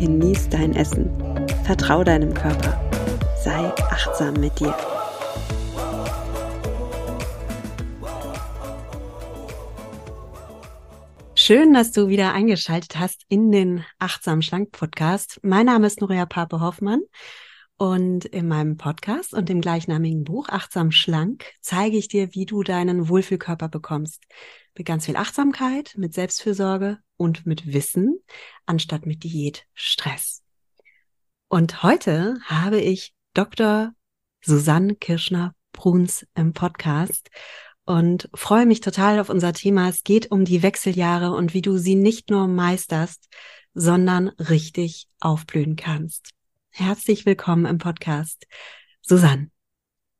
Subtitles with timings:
[0.00, 1.10] genieß dein Essen,
[1.64, 2.80] vertrau deinem Körper,
[3.44, 4.74] sei achtsam mit dir.
[11.34, 15.38] Schön, dass du wieder eingeschaltet hast in den Achtsam Schlank Podcast.
[15.42, 17.02] Mein Name ist Noria Pape Hoffmann
[17.80, 22.62] und in meinem Podcast und dem gleichnamigen Buch Achtsam Schlank zeige ich dir, wie du
[22.62, 24.22] deinen Wohlfühlkörper bekommst.
[24.76, 28.18] Mit ganz viel Achtsamkeit, mit Selbstfürsorge und mit Wissen,
[28.66, 30.42] anstatt mit Diät, Stress.
[31.48, 33.94] Und heute habe ich Dr.
[34.44, 37.30] Susanne Kirschner-Bruns im Podcast
[37.86, 39.88] und freue mich total auf unser Thema.
[39.88, 43.30] Es geht um die Wechseljahre und wie du sie nicht nur meisterst,
[43.72, 46.34] sondern richtig aufblühen kannst.
[46.72, 48.46] Herzlich willkommen im Podcast,
[49.02, 49.50] Susanne.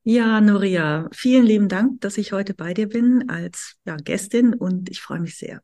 [0.03, 4.91] Ja, Noria, vielen lieben Dank, dass ich heute bei dir bin als ja, Gästin und
[4.91, 5.63] ich freue mich sehr.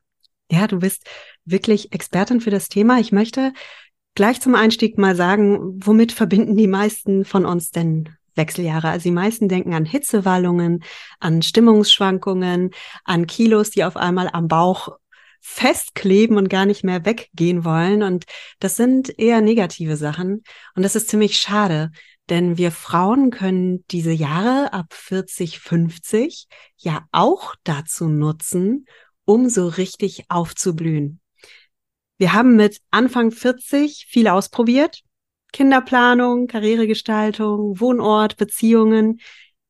[0.50, 1.04] Ja, du bist
[1.44, 3.00] wirklich Expertin für das Thema.
[3.00, 3.52] Ich möchte
[4.14, 8.88] gleich zum Einstieg mal sagen, womit verbinden die meisten von uns denn Wechseljahre.
[8.88, 10.84] Also die meisten denken an Hitzewallungen,
[11.18, 12.70] an Stimmungsschwankungen,
[13.04, 14.96] an Kilos, die auf einmal am Bauch
[15.40, 18.02] festkleben und gar nicht mehr weggehen wollen.
[18.02, 18.24] Und
[18.58, 20.42] das sind eher negative Sachen.
[20.74, 21.90] Und das ist ziemlich schade,
[22.28, 28.86] denn wir Frauen können diese Jahre ab 40, 50 ja auch dazu nutzen,
[29.24, 31.20] um so richtig aufzublühen.
[32.18, 35.02] Wir haben mit Anfang 40 viel ausprobiert,
[35.52, 39.20] Kinderplanung, Karrieregestaltung, Wohnort, Beziehungen.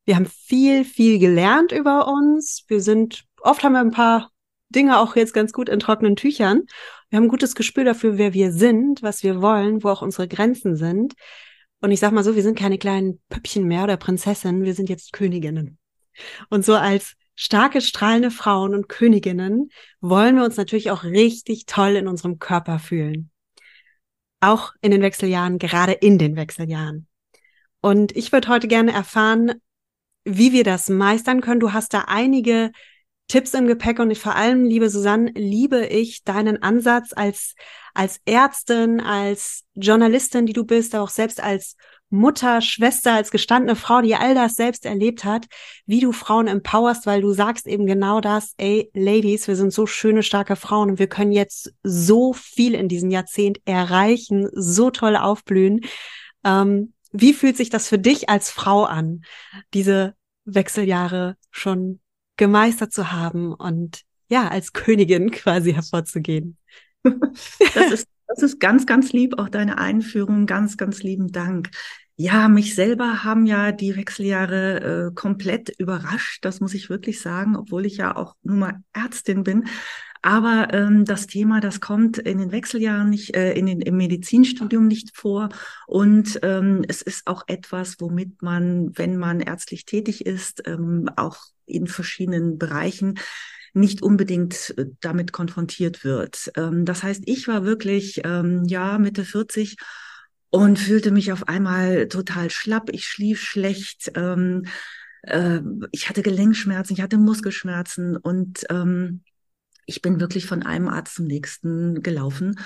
[0.05, 2.65] Wir haben viel, viel gelernt über uns.
[2.69, 4.31] Wir sind, oft haben wir ein paar
[4.69, 6.63] Dinge auch jetzt ganz gut in trockenen Tüchern.
[7.09, 10.29] Wir haben ein gutes Gespür dafür, wer wir sind, was wir wollen, wo auch unsere
[10.29, 11.15] Grenzen sind.
[11.81, 14.89] Und ich sag mal so, wir sind keine kleinen Püppchen mehr oder Prinzessinnen, wir sind
[14.89, 15.79] jetzt Königinnen.
[16.49, 21.97] Und so als starke, strahlende Frauen und Königinnen wollen wir uns natürlich auch richtig toll
[21.97, 23.31] in unserem Körper fühlen
[24.41, 27.07] auch in den Wechseljahren, gerade in den Wechseljahren.
[27.81, 29.55] Und ich würde heute gerne erfahren,
[30.25, 31.61] wie wir das meistern können.
[31.61, 32.73] Du hast da einige
[33.29, 37.55] Tipps im Gepäck und vor allem, liebe Susanne, liebe ich deinen Ansatz als,
[37.93, 41.77] als Ärztin, als Journalistin, die du bist, aber auch selbst als
[42.09, 45.47] Mutter, Schwester, als gestandene Frau, die all das selbst erlebt hat,
[45.87, 49.87] wie du Frauen empowerst, weil du sagst eben genau das, ey, Ladies, wir sind so
[49.87, 55.17] schöne, starke Frauen und wir können jetzt so viel in diesem Jahrzehnt erreichen, so toll
[55.17, 55.81] aufblühen.
[56.45, 59.23] Ähm, wie fühlt sich das für dich als Frau an,
[59.75, 60.15] diese
[60.45, 62.01] Wechseljahre schon
[62.37, 66.57] gemeistert zu haben und ja, als Königin quasi hervorzugehen?
[67.03, 70.47] Das ist das ist ganz, ganz lieb, auch deine Einführung.
[70.47, 71.71] Ganz, ganz lieben Dank.
[72.17, 76.45] Ja, mich selber haben ja die Wechseljahre äh, komplett überrascht.
[76.45, 79.65] Das muss ich wirklich sagen, obwohl ich ja auch nun mal Ärztin bin.
[80.27, 84.89] Aber ähm, das Thema, das kommt in den Wechseljahren nicht, äh, in den, im Medizinstudium
[84.89, 85.51] nicht vor.
[85.87, 91.39] Und ähm, es ist auch etwas, womit man, wenn man ärztlich tätig ist, ähm, auch
[91.65, 93.21] in verschiedenen Bereichen
[93.73, 96.51] nicht unbedingt äh, damit konfrontiert wird.
[96.57, 99.77] Ähm, das heißt, ich war wirklich, ähm, ja, Mitte 40
[100.51, 102.91] und fühlte mich auf einmal total schlapp.
[102.91, 104.11] Ich schlief schlecht.
[104.17, 104.65] Ähm,
[105.23, 105.61] äh,
[105.93, 109.23] ich hatte Gelenkschmerzen, ich hatte Muskelschmerzen und ähm,
[109.87, 112.59] ich bin wirklich von einem Arzt zum nächsten gelaufen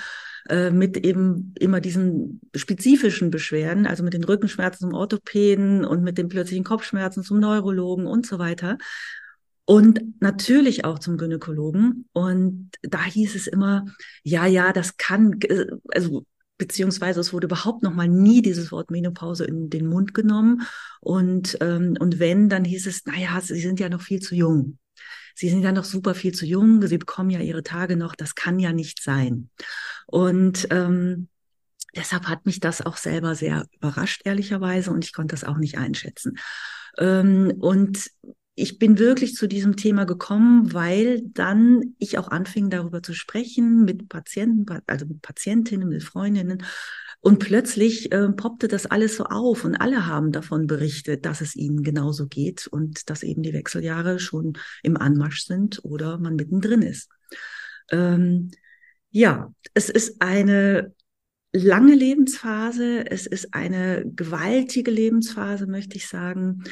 [0.49, 6.17] äh, mit eben immer diesen spezifischen Beschwerden, also mit den Rückenschmerzen zum Orthopäden und mit
[6.17, 8.77] den plötzlichen Kopfschmerzen zum Neurologen und so weiter
[9.65, 12.09] und natürlich auch zum Gynäkologen.
[12.11, 13.85] Und da hieß es immer,
[14.23, 16.25] ja, ja, das kann, äh, also
[16.57, 20.63] beziehungsweise es wurde überhaupt noch mal nie dieses Wort Menopause in den Mund genommen.
[20.99, 24.77] Und, ähm, und wenn, dann hieß es, naja, Sie sind ja noch viel zu jung.
[25.35, 28.35] Sie sind ja noch super viel zu jung, Sie bekommen ja Ihre Tage noch, das
[28.35, 29.49] kann ja nicht sein.
[30.07, 31.27] Und ähm,
[31.95, 35.77] deshalb hat mich das auch selber sehr überrascht, ehrlicherweise, und ich konnte das auch nicht
[35.77, 36.37] einschätzen.
[36.97, 38.09] Ähm, und
[38.55, 43.85] ich bin wirklich zu diesem Thema gekommen, weil dann ich auch anfing, darüber zu sprechen
[43.85, 46.63] mit Patienten, also mit Patientinnen, mit Freundinnen.
[47.23, 51.55] Und plötzlich äh, poppte das alles so auf und alle haben davon berichtet, dass es
[51.55, 56.81] ihnen genauso geht und dass eben die Wechseljahre schon im Anmarsch sind oder man mittendrin
[56.81, 57.09] ist.
[57.91, 58.49] Ähm,
[59.11, 60.95] ja, es ist eine
[61.53, 66.63] lange Lebensphase, es ist eine gewaltige Lebensphase, möchte ich sagen.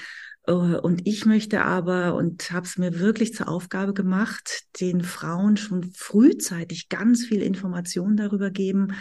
[0.47, 5.57] Äh, und ich möchte aber und habe es mir wirklich zur Aufgabe gemacht, den Frauen
[5.57, 8.93] schon frühzeitig ganz viel Information darüber geben,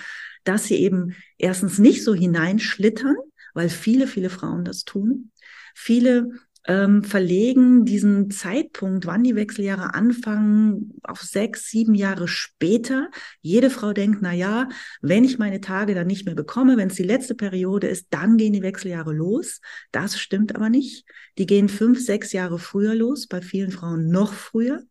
[0.49, 3.17] dass sie eben erstens nicht so hineinschlittern,
[3.55, 5.31] weil viele, viele Frauen das tun.
[5.75, 6.31] Viele
[6.69, 13.11] ähm, verlegen diesen Zeitpunkt, wann die Wechseljahre anfangen, auf sechs, sieben Jahre später.
[13.41, 14.69] Jede Frau denkt, na ja,
[15.01, 18.37] wenn ich meine Tage dann nicht mehr bekomme, wenn es die letzte Periode ist, dann
[18.37, 19.61] gehen die Wechseljahre los.
[19.93, 21.05] Das stimmt aber nicht.
[21.39, 24.83] Die gehen fünf, sechs Jahre früher los, bei vielen Frauen noch früher.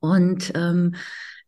[0.00, 0.94] Und ähm,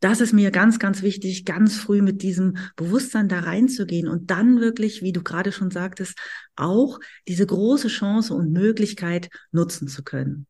[0.00, 4.61] das ist mir ganz, ganz wichtig, ganz früh mit diesem Bewusstsein da reinzugehen und dann
[4.61, 6.19] wirklich, wie du gerade schon sagtest,
[6.56, 6.99] auch
[7.29, 10.47] diese große Chance und Möglichkeit nutzen zu können.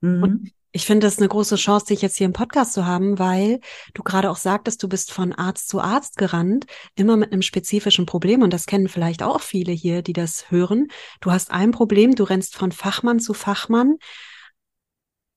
[0.00, 0.50] Mhm.
[0.76, 3.60] Ich finde das eine große Chance, dich jetzt hier im Podcast zu haben, weil
[3.94, 6.66] du gerade auch sagtest, du bist von Arzt zu Arzt gerannt,
[6.96, 8.42] immer mit einem spezifischen Problem.
[8.42, 10.88] Und das kennen vielleicht auch viele hier, die das hören.
[11.20, 13.98] Du hast ein Problem, du rennst von Fachmann zu Fachmann.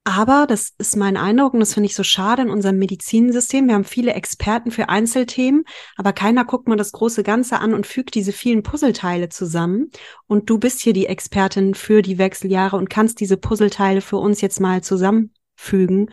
[0.08, 3.68] Aber das ist mein Eindruck und das finde ich so schade in unserem Medizinsystem.
[3.68, 5.66] Wir haben viele Experten für Einzelthemen,
[5.98, 9.92] aber keiner guckt mal das große Ganze an und fügt diese vielen Puzzleteile zusammen.
[10.26, 14.40] Und du bist hier die Expertin für die Wechseljahre und kannst diese Puzzleteile für uns
[14.40, 16.10] jetzt mal zusammenfügen.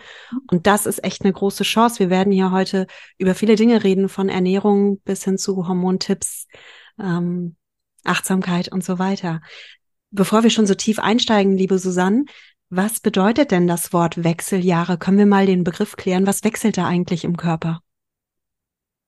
[0.50, 2.00] Und das ist echt eine große Chance.
[2.00, 6.49] Wir werden hier heute über viele Dinge reden, von Ernährung bis hin zu Hormontipps,
[6.99, 7.55] ähm,
[8.02, 9.41] Achtsamkeit und so weiter.
[10.11, 12.25] Bevor wir schon so tief einsteigen, liebe Susanne,
[12.71, 14.99] was bedeutet denn das Wort Wechseljahre?
[14.99, 16.27] Können wir mal den Begriff klären?
[16.27, 17.81] Was wechselt da eigentlich im Körper?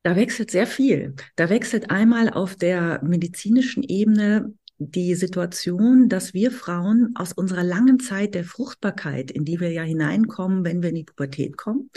[0.03, 1.17] Da wechselt sehr viel.
[1.35, 7.99] Da wechselt einmal auf der medizinischen Ebene die Situation, dass wir Frauen aus unserer langen
[7.99, 11.91] Zeit der Fruchtbarkeit, in die wir ja hineinkommen, wenn wir in die Pubertät kommen,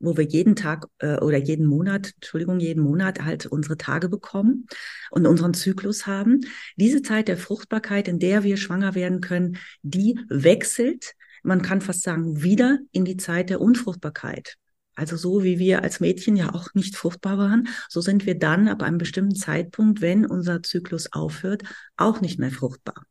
[0.00, 4.66] wo wir jeden Tag äh, oder jeden Monat, Entschuldigung, jeden Monat halt unsere Tage bekommen
[5.10, 6.40] und unseren Zyklus haben.
[6.76, 12.02] Diese Zeit der Fruchtbarkeit, in der wir schwanger werden können, die wechselt, man kann fast
[12.02, 14.56] sagen, wieder in die Zeit der Unfruchtbarkeit.
[14.94, 18.68] Also so wie wir als Mädchen ja auch nicht fruchtbar waren, so sind wir dann
[18.68, 21.62] ab einem bestimmten Zeitpunkt, wenn unser Zyklus aufhört,
[21.96, 23.04] auch nicht mehr fruchtbar.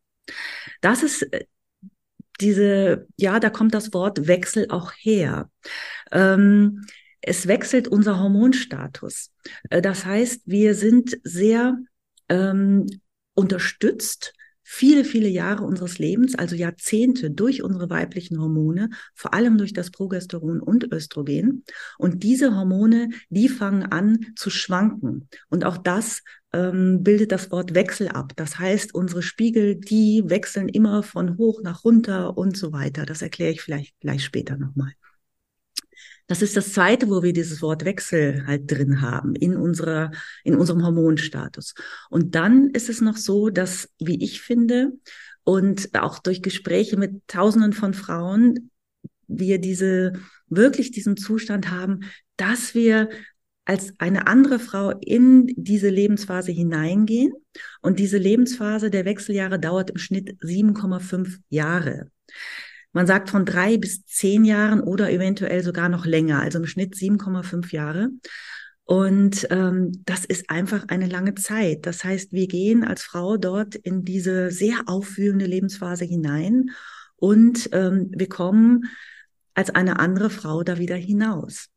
[0.81, 1.45] Das ist äh,
[2.41, 5.49] diese, ja, da kommt das Wort Wechsel auch her.
[6.11, 6.85] Ähm,
[7.21, 9.31] es wechselt unser Hormonstatus.
[9.69, 11.77] Äh, das heißt, wir sind sehr
[12.29, 12.87] ähm,
[13.33, 14.33] unterstützt
[14.71, 19.89] viele, viele Jahre unseres Lebens, also Jahrzehnte durch unsere weiblichen Hormone, vor allem durch das
[19.89, 21.63] Progesteron und Östrogen.
[21.97, 25.27] Und diese Hormone, die fangen an zu schwanken.
[25.49, 26.21] Und auch das
[26.53, 28.33] ähm, bildet das Wort Wechsel ab.
[28.35, 33.07] Das heißt, unsere Spiegel, die wechseln immer von hoch nach runter und so weiter.
[33.07, 34.93] Das erkläre ich vielleicht gleich später nochmal.
[36.29, 40.11] Das ist das zweite, wo wir dieses Wort Wechsel halt drin haben in unserer,
[40.43, 41.73] in unserem Hormonstatus.
[42.11, 44.91] Und dann ist es noch so, dass, wie ich finde,
[45.43, 48.69] und auch durch Gespräche mit Tausenden von Frauen,
[49.27, 50.13] wir diese,
[50.47, 52.01] wirklich diesen Zustand haben,
[52.37, 53.09] dass wir
[53.65, 57.33] als eine andere Frau in diese Lebensphase hineingehen.
[57.81, 62.11] Und diese Lebensphase der Wechseljahre dauert im Schnitt 7,5 Jahre.
[62.91, 66.95] Man sagt von drei bis zehn Jahren oder eventuell sogar noch länger, also im Schnitt
[66.95, 68.09] 7,5 Jahre.
[68.83, 71.85] Und ähm, das ist einfach eine lange Zeit.
[71.85, 76.71] Das heißt, wir gehen als Frau dort in diese sehr aufwühlende Lebensphase hinein
[77.15, 78.85] und ähm, wir kommen
[79.53, 81.67] als eine andere Frau da wieder hinaus.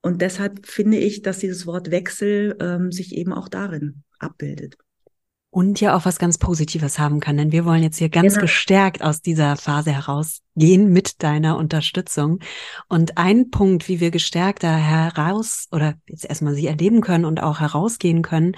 [0.00, 4.76] Und deshalb finde ich, dass dieses Wort Wechsel ähm, sich eben auch darin abbildet
[5.56, 7.38] und ja auch was ganz Positives haben kann.
[7.38, 8.42] Denn wir wollen jetzt hier ganz genau.
[8.42, 12.40] gestärkt aus dieser Phase herausgehen mit deiner Unterstützung.
[12.90, 17.58] Und ein Punkt, wie wir gestärkter heraus oder jetzt erstmal sie erleben können und auch
[17.58, 18.54] herausgehen können,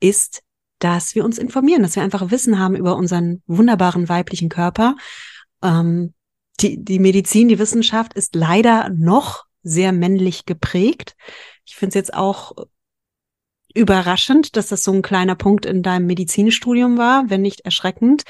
[0.00, 0.42] ist,
[0.80, 4.96] dass wir uns informieren, dass wir einfach Wissen haben über unseren wunderbaren weiblichen Körper.
[5.62, 6.14] Ähm,
[6.58, 11.14] die, die Medizin, die Wissenschaft ist leider noch sehr männlich geprägt.
[11.64, 12.56] Ich finde es jetzt auch
[13.74, 18.24] überraschend, dass das so ein kleiner Punkt in deinem Medizinstudium war, wenn nicht erschreckend.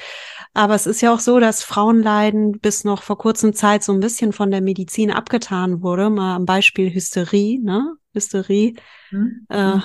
[0.53, 3.99] Aber es ist ja auch so, dass Frauenleiden bis noch vor kurzem Zeit so ein
[3.99, 6.09] bisschen von der Medizin abgetan wurde.
[6.09, 7.95] Mal am Beispiel Hysterie, ne?
[8.13, 8.75] Hysterie
[9.11, 9.45] mhm.
[9.49, 9.79] äh,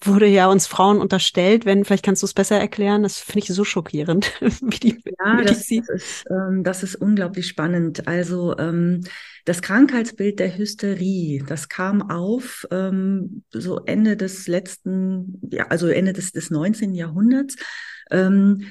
[0.00, 1.64] wurde ja uns Frauen unterstellt.
[1.64, 3.02] Wenn, vielleicht kannst du es besser erklären.
[3.02, 4.32] Das finde ich so schockierend.
[4.40, 5.84] wie die ja, Medizin.
[5.86, 8.06] Das, ist, ähm, das ist unglaublich spannend.
[8.06, 9.02] Also ähm,
[9.44, 16.12] das Krankheitsbild der Hysterie, das kam auf ähm, so Ende des letzten, ja, also Ende
[16.12, 16.94] des, des 19.
[16.94, 17.56] Jahrhunderts.
[18.10, 18.62] Ähm,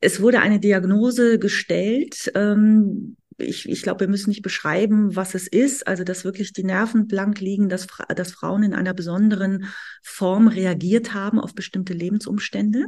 [0.00, 5.46] es wurde eine Diagnose gestellt, ähm, ich, ich glaube, wir müssen nicht beschreiben, was es
[5.46, 5.86] ist.
[5.86, 9.66] Also, dass wirklich die Nerven blank liegen, dass, dass Frauen in einer besonderen
[10.02, 12.86] Form reagiert haben auf bestimmte Lebensumstände.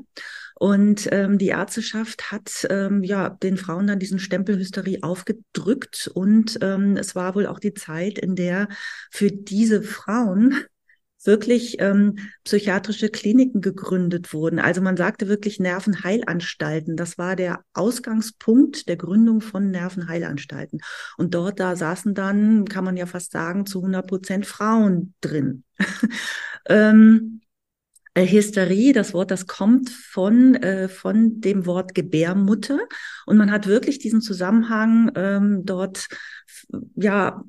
[0.55, 6.11] Und ähm, die Ärzteschaft hat ähm, ja den Frauen dann diesen Stempel Hysterie aufgedrückt.
[6.12, 8.69] Und ähm, es war wohl auch die Zeit, in der
[9.11, 10.55] für diese Frauen
[11.25, 14.58] wirklich ähm, psychiatrische Kliniken gegründet wurden.
[14.58, 16.96] Also man sagte wirklich Nervenheilanstalten.
[16.96, 20.80] Das war der Ausgangspunkt der Gründung von Nervenheilanstalten.
[21.16, 25.64] Und dort da saßen dann, kann man ja fast sagen, zu 100 Prozent Frauen drin.
[26.68, 27.40] ähm,
[28.14, 32.80] äh, Hysterie, das Wort, das kommt von, äh, von dem Wort Gebärmutter.
[33.26, 36.08] Und man hat wirklich diesen Zusammenhang ähm, dort
[36.96, 37.42] ja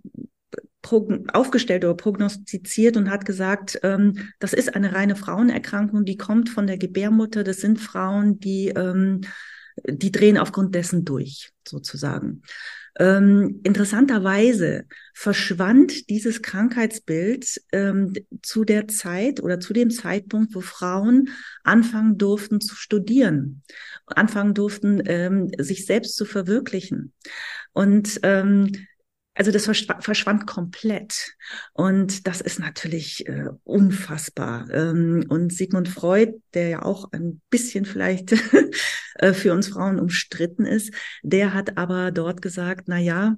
[1.33, 6.67] aufgestellt oder prognostiziert und hat gesagt, ähm, das ist eine reine Frauenerkrankung, die kommt von
[6.67, 7.43] der Gebärmutter.
[7.43, 9.21] Das sind Frauen, die, ähm,
[9.85, 12.41] die drehen aufgrund dessen durch, sozusagen.
[12.97, 21.29] Ähm, interessanterweise verschwand dieses Krankheitsbild ähm, zu der Zeit oder zu dem Zeitpunkt, wo Frauen
[21.63, 23.63] anfangen durften zu studieren,
[24.05, 27.13] anfangen durften, ähm, sich selbst zu verwirklichen.
[27.71, 28.71] Und ähm,
[29.39, 31.33] also das verschwand komplett.
[31.71, 34.69] Und das ist natürlich äh, unfassbar.
[34.69, 38.33] Ähm, und Sigmund Freud, der ja auch ein bisschen vielleicht
[39.15, 40.93] äh, für uns Frauen umstritten ist,
[41.23, 43.37] der hat aber dort gesagt, na ja,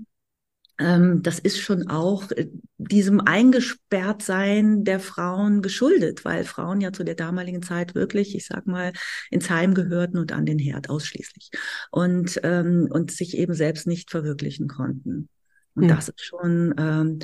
[0.79, 2.47] ähm, das ist schon auch äh,
[2.79, 8.65] diesem Eingesperrtsein der Frauen geschuldet, weil Frauen ja zu der damaligen Zeit wirklich, ich sag
[8.65, 8.91] mal,
[9.29, 11.51] ins Heim gehörten und an den Herd ausschließlich
[11.91, 15.29] und, ähm, und sich eben selbst nicht verwirklichen konnten.
[15.75, 15.95] Und ja.
[15.95, 17.19] das ist schon, ähm,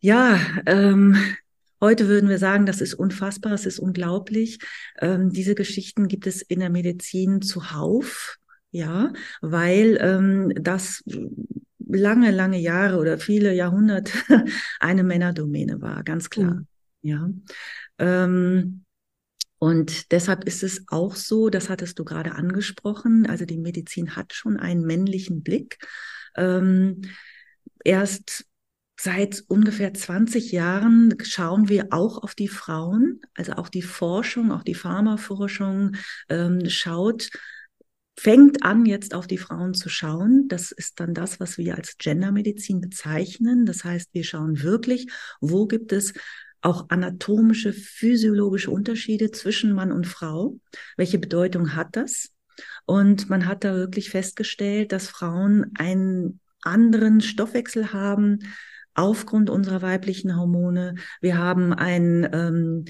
[0.00, 1.16] ja, ähm,
[1.80, 4.58] heute würden wir sagen, das ist unfassbar, es ist unglaublich.
[5.00, 8.36] Ähm, diese Geschichten gibt es in der Medizin zuhauf,
[8.70, 11.02] ja, weil ähm, das
[11.78, 14.12] lange, lange Jahre oder viele Jahrhunderte
[14.80, 16.64] eine Männerdomäne war, ganz klar.
[17.02, 17.30] Ja.
[17.98, 18.24] ja.
[18.24, 18.84] Ähm,
[19.58, 24.32] und deshalb ist es auch so, das hattest du gerade angesprochen, also die Medizin hat
[24.32, 25.78] schon einen männlichen Blick.
[26.36, 27.02] Ähm,
[27.88, 28.44] erst
[29.00, 34.62] seit ungefähr 20 Jahren schauen wir auch auf die Frauen, also auch die Forschung, auch
[34.62, 35.96] die Pharmaforschung
[36.28, 37.30] ähm, schaut,
[38.18, 40.48] fängt an, jetzt auf die Frauen zu schauen.
[40.48, 43.64] Das ist dann das, was wir als Gendermedizin bezeichnen.
[43.64, 46.12] Das heißt, wir schauen wirklich, wo gibt es
[46.60, 50.58] auch anatomische, physiologische Unterschiede zwischen Mann und Frau?
[50.96, 52.32] Welche Bedeutung hat das?
[52.84, 58.40] Und man hat da wirklich festgestellt, dass Frauen einen anderen Stoffwechsel haben
[58.94, 60.96] aufgrund unserer weiblichen Hormone.
[61.20, 62.84] Wir haben ein ähm,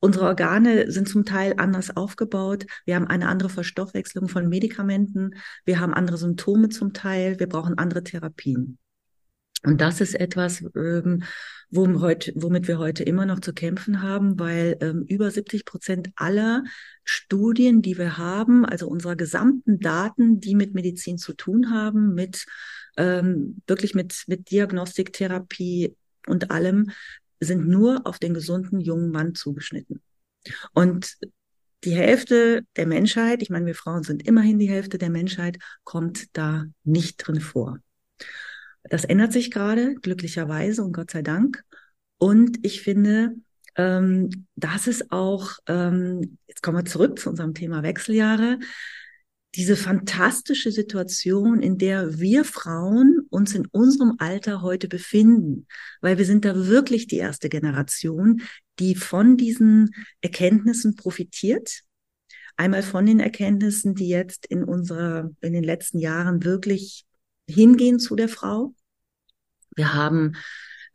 [0.00, 2.66] Unsere Organe sind zum Teil anders aufgebaut.
[2.84, 5.34] Wir haben eine andere Verstoffwechslung von Medikamenten.
[5.64, 7.38] Wir haben andere Symptome zum Teil.
[7.38, 8.78] Wir brauchen andere Therapien.
[9.64, 11.22] Und das ist etwas, ähm,
[11.70, 16.64] womit wir heute immer noch zu kämpfen haben, weil ähm, über 70 Prozent aller
[17.04, 22.46] Studien, die wir haben, also unserer gesamten Daten, die mit Medizin zu tun haben, mit
[22.96, 25.94] ähm, wirklich mit, mit Diagnostik, Therapie
[26.26, 26.90] und allem,
[27.40, 30.00] sind nur auf den gesunden jungen Mann zugeschnitten.
[30.72, 31.16] Und
[31.84, 36.36] die Hälfte der Menschheit, ich meine, wir Frauen sind immerhin die Hälfte der Menschheit, kommt
[36.36, 37.78] da nicht drin vor.
[38.90, 41.64] Das ändert sich gerade, glücklicherweise und Gott sei Dank.
[42.18, 43.34] Und ich finde,
[43.76, 48.58] ähm, das ist auch, ähm, jetzt kommen wir zurück zu unserem Thema Wechseljahre,
[49.54, 55.66] diese fantastische Situation, in der wir Frauen uns in unserem Alter heute befinden,
[56.02, 58.42] weil wir sind da wirklich die erste Generation,
[58.78, 61.80] die von diesen Erkenntnissen profitiert.
[62.58, 67.06] Einmal von den Erkenntnissen, die jetzt in unserer, in den letzten Jahren wirklich
[67.48, 68.74] hingehen zu der Frau.
[69.74, 70.36] Wir haben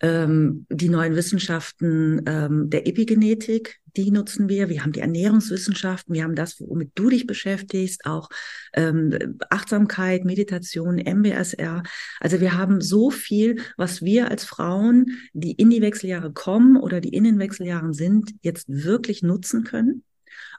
[0.01, 4.69] ähm, die neuen Wissenschaften ähm, der Epigenetik, die nutzen wir.
[4.69, 8.29] Wir haben die Ernährungswissenschaften, wir haben das, womit du dich beschäftigst, auch
[8.73, 11.83] ähm, Achtsamkeit, Meditation, MBSR.
[12.19, 17.01] Also wir haben so viel, was wir als Frauen, die in die Wechseljahre kommen oder
[17.01, 20.03] die in den Wechseljahren sind, jetzt wirklich nutzen können,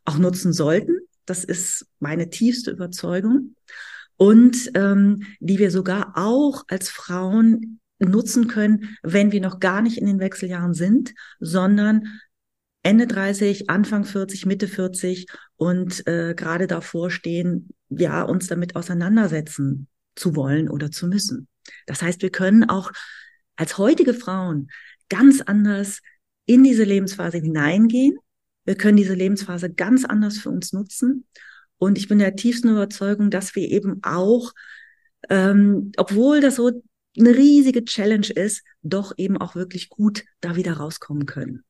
[0.05, 0.99] auch nutzen sollten.
[1.25, 3.55] Das ist meine tiefste Überzeugung
[4.17, 9.99] und ähm, die wir sogar auch als Frauen nutzen können, wenn wir noch gar nicht
[9.99, 12.21] in den Wechseljahren sind, sondern
[12.83, 15.27] Ende 30, Anfang 40, Mitte 40
[15.57, 21.49] und äh, gerade davor stehen, ja, uns damit auseinandersetzen zu wollen oder zu müssen.
[21.87, 22.91] Das heißt, wir können auch
[23.57, 24.69] als heutige Frauen
[25.09, 26.01] ganz anders
[26.47, 28.17] in diese Lebensphase hineingehen.
[28.65, 31.27] Wir können diese Lebensphase ganz anders für uns nutzen.
[31.83, 34.53] Und ich bin der tiefsten Überzeugung, dass wir eben auch
[35.29, 36.71] ähm, obwohl das so
[37.19, 41.65] eine riesige Challenge ist, doch eben auch wirklich gut da wieder rauskommen können.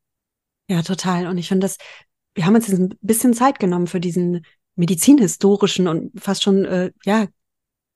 [0.69, 1.27] Ja, total.
[1.27, 1.79] Und ich finde das,
[2.35, 6.93] wir haben uns jetzt ein bisschen Zeit genommen für diesen medizinhistorischen und fast schon, äh,
[7.05, 7.27] ja,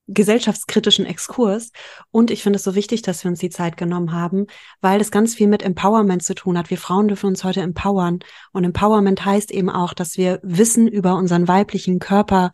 [0.07, 1.71] gesellschaftskritischen Exkurs.
[2.11, 4.47] Und ich finde es so wichtig, dass wir uns die Zeit genommen haben,
[4.81, 6.69] weil das ganz viel mit Empowerment zu tun hat.
[6.69, 8.19] Wir Frauen dürfen uns heute empowern.
[8.53, 12.51] Und Empowerment heißt eben auch, dass wir Wissen über unseren weiblichen Körper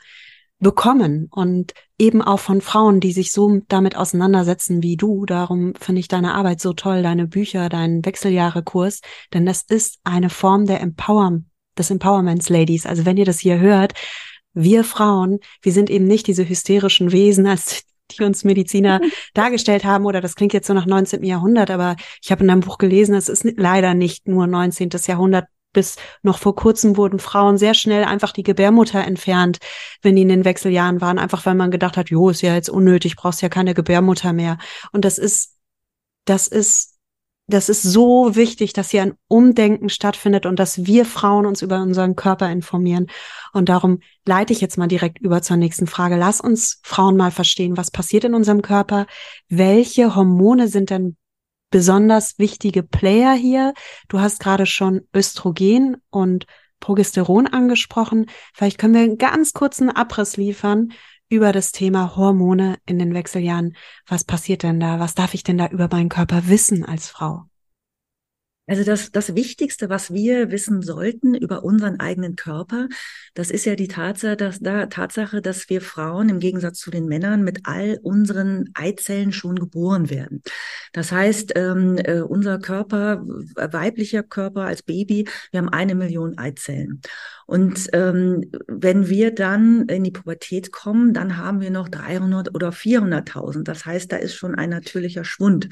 [0.60, 5.26] bekommen und eben auch von Frauen, die sich so damit auseinandersetzen wie du.
[5.26, 9.02] Darum finde ich deine Arbeit so toll, deine Bücher, deinen Wechseljahrekurs,
[9.34, 11.46] denn das ist eine Form der Empowerment,
[11.78, 12.86] des Empowerments, Ladies.
[12.86, 13.94] Also wenn ihr das hier hört,
[14.54, 19.02] wir Frauen, wir sind eben nicht diese hysterischen Wesen, als die uns Mediziner
[19.34, 21.24] dargestellt haben, oder das klingt jetzt so nach 19.
[21.24, 24.90] Jahrhundert, aber ich habe in einem Buch gelesen, es ist leider nicht nur 19.
[25.08, 29.58] Jahrhundert, bis noch vor kurzem wurden Frauen sehr schnell einfach die Gebärmutter entfernt,
[30.04, 32.70] wenn die in den Wechseljahren waren, einfach weil man gedacht hat, jo, ist ja jetzt
[32.70, 34.60] unnötig, brauchst ja keine Gebärmutter mehr.
[34.92, 35.58] Und das ist,
[36.26, 36.93] das ist,
[37.48, 41.82] das ist so wichtig, dass hier ein Umdenken stattfindet und dass wir Frauen uns über
[41.82, 43.08] unseren Körper informieren.
[43.52, 46.16] Und darum leite ich jetzt mal direkt über zur nächsten Frage.
[46.16, 49.08] Lass uns Frauen mal verstehen, was passiert in unserem Körper?
[49.50, 51.18] Welche Hormone sind denn
[51.70, 53.74] besonders wichtige Player hier.
[54.08, 56.46] Du hast gerade schon Östrogen und
[56.80, 58.28] Progesteron angesprochen.
[58.54, 60.92] Vielleicht können wir einen ganz kurzen Abriss liefern
[61.34, 63.76] über das Thema Hormone in den Wechseljahren.
[64.08, 65.00] Was passiert denn da?
[65.00, 67.46] Was darf ich denn da über meinen Körper wissen als Frau?
[68.66, 72.88] Also das, das Wichtigste, was wir wissen sollten über unseren eigenen Körper,
[73.34, 77.08] das ist ja die Tatsache, dass, da, Tatsache, dass wir Frauen im Gegensatz zu den
[77.08, 80.44] Männern mit all unseren Eizellen schon geboren werden.
[80.94, 87.02] Das heißt, ähm, äh, unser Körper, weiblicher Körper als Baby, wir haben eine Million Eizellen.
[87.46, 92.70] Und ähm, wenn wir dann in die Pubertät kommen, dann haben wir noch 300 oder
[92.70, 93.64] 400.000.
[93.64, 95.68] Das heißt, da ist schon ein natürlicher Schwund.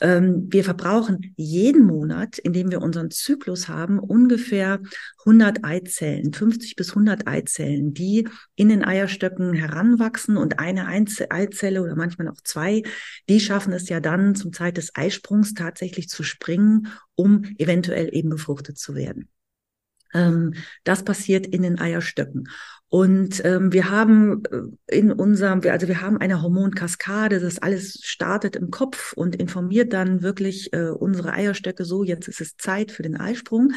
[0.00, 4.80] Ähm, wir verbrauchen jeden Monat, in dem wir unseren Zyklus haben, ungefähr
[5.20, 11.96] 100 Eizellen, 50 bis 100 Eizellen, die in den Eierstöcken heranwachsen und eine Eizelle oder
[11.96, 12.82] manchmal auch zwei,
[13.28, 18.30] die schaffen es ja dann zum Zeit des Eisprungs tatsächlich zu springen, um eventuell eben
[18.30, 19.28] befruchtet zu werden.
[20.14, 22.48] Ähm, das passiert in den Eierstöcken.
[22.88, 28.54] Und ähm, wir haben äh, in unserem, also wir haben eine Hormonkaskade, das alles startet
[28.54, 33.02] im Kopf und informiert dann wirklich äh, unsere Eierstöcke so, jetzt ist es Zeit für
[33.02, 33.72] den Eisprung.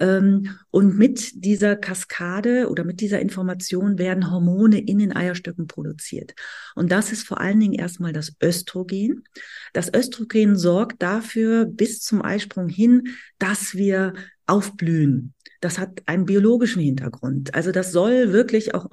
[0.00, 6.34] Ähm, und mit dieser Kaskade oder mit dieser Information werden Hormone in den Eierstöcken produziert.
[6.74, 9.24] Und das ist vor allen Dingen erstmal das Östrogen.
[9.72, 13.08] Das Östrogen sorgt dafür bis zum Eisprung hin,
[13.38, 14.12] dass wir
[14.46, 15.34] aufblühen.
[15.62, 17.54] Das hat einen biologischen Hintergrund.
[17.54, 18.86] Also das soll wirklich auch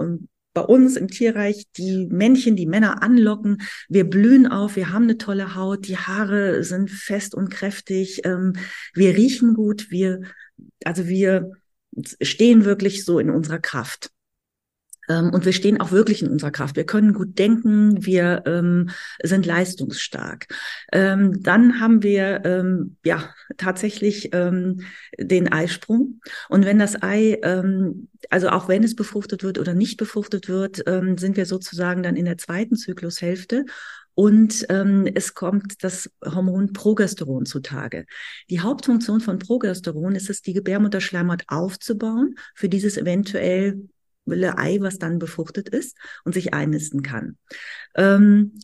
[0.54, 3.62] bei uns im Tierreich die Männchen, die Männer anlocken.
[3.88, 8.54] Wir blühen auf, wir haben eine tolle Haut, die Haare sind fest und kräftig, ähm,
[8.94, 10.22] wir riechen gut, wir,
[10.86, 11.52] also wir
[12.22, 14.12] stehen wirklich so in unserer Kraft.
[15.10, 16.76] Ähm, und wir stehen auch wirklich in unserer Kraft.
[16.76, 18.90] Wir können gut denken, wir ähm,
[19.24, 20.48] sind leistungsstark.
[20.94, 24.82] Ähm, dann haben wir ähm, ja tatsächlich ähm,
[25.18, 26.22] den Eisprung.
[26.48, 30.84] Und wenn das Ei, ähm, also auch wenn es befruchtet wird oder nicht befruchtet wird,
[30.88, 33.66] ähm, sind wir sozusagen dann in der zweiten Zyklushälfte.
[34.14, 38.06] Und ähm, es kommt das Hormon Progesteron zutage.
[38.50, 43.88] Die Hauptfunktion von Progesteron ist es, die Gebärmutterschleimhaut aufzubauen, für dieses eventuell
[44.28, 47.38] Ei, was dann befruchtet ist und sich einnisten kann.
[47.96, 48.60] Ähm,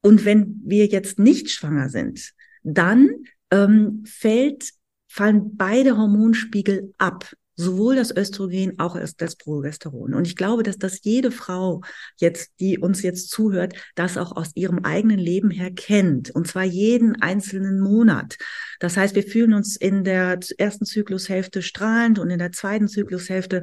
[0.00, 3.08] und wenn wir jetzt nicht schwanger sind, dann
[3.50, 4.70] ähm, fällt,
[5.08, 7.32] fallen beide Hormonspiegel ab.
[7.56, 10.12] Sowohl das Östrogen, auch das Progesteron.
[10.12, 11.82] Und ich glaube, dass das jede Frau
[12.16, 16.30] jetzt, die uns jetzt zuhört, das auch aus ihrem eigenen Leben her kennt.
[16.32, 18.36] Und zwar jeden einzelnen Monat.
[18.80, 23.62] Das heißt, wir fühlen uns in der ersten Zyklushälfte strahlend und in der zweiten Zyklushälfte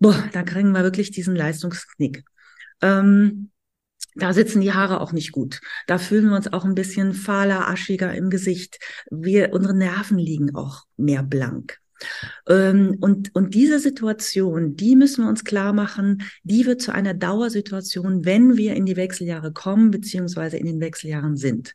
[0.00, 2.24] boah, da kriegen wir wirklich diesen Leistungsknick.
[2.82, 3.50] Ähm,
[4.16, 5.60] da sitzen die Haare auch nicht gut.
[5.86, 8.78] Da fühlen wir uns auch ein bisschen fahler, aschiger im Gesicht.
[9.10, 11.78] Wir, unsere Nerven liegen auch mehr blank.
[12.48, 17.14] Ähm, und, und diese Situation, die müssen wir uns klar machen, die wird zu einer
[17.14, 21.74] Dauersituation, wenn wir in die Wechseljahre kommen, beziehungsweise in den Wechseljahren sind.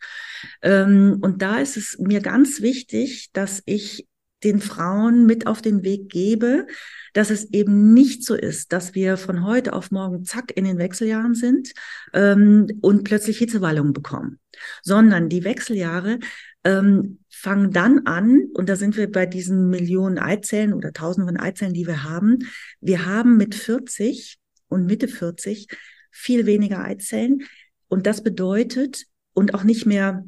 [0.61, 4.07] Ähm, und da ist es mir ganz wichtig, dass ich
[4.45, 6.67] den Frauen mit auf den Weg gebe,
[7.13, 10.77] dass es eben nicht so ist, dass wir von heute auf morgen zack in den
[10.77, 11.73] Wechseljahren sind
[12.13, 14.39] ähm, und plötzlich Hitzewallungen bekommen,
[14.83, 16.19] sondern die Wechseljahre
[16.63, 21.43] ähm, fangen dann an, und da sind wir bei diesen Millionen Eizellen oder Tausenden von
[21.43, 22.39] Eizellen, die wir haben.
[22.81, 25.67] Wir haben mit 40 und Mitte 40
[26.11, 27.43] viel weniger Eizellen.
[27.87, 30.25] Und das bedeutet, und auch nicht mehr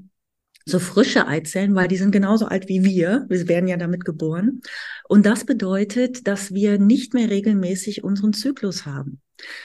[0.70, 3.26] so frische Eizellen, weil die sind genauso alt wie wir.
[3.30, 4.62] Wir werden ja damit geboren.
[5.08, 9.22] Und das bedeutet, dass wir nicht mehr regelmäßig unseren Zyklus haben.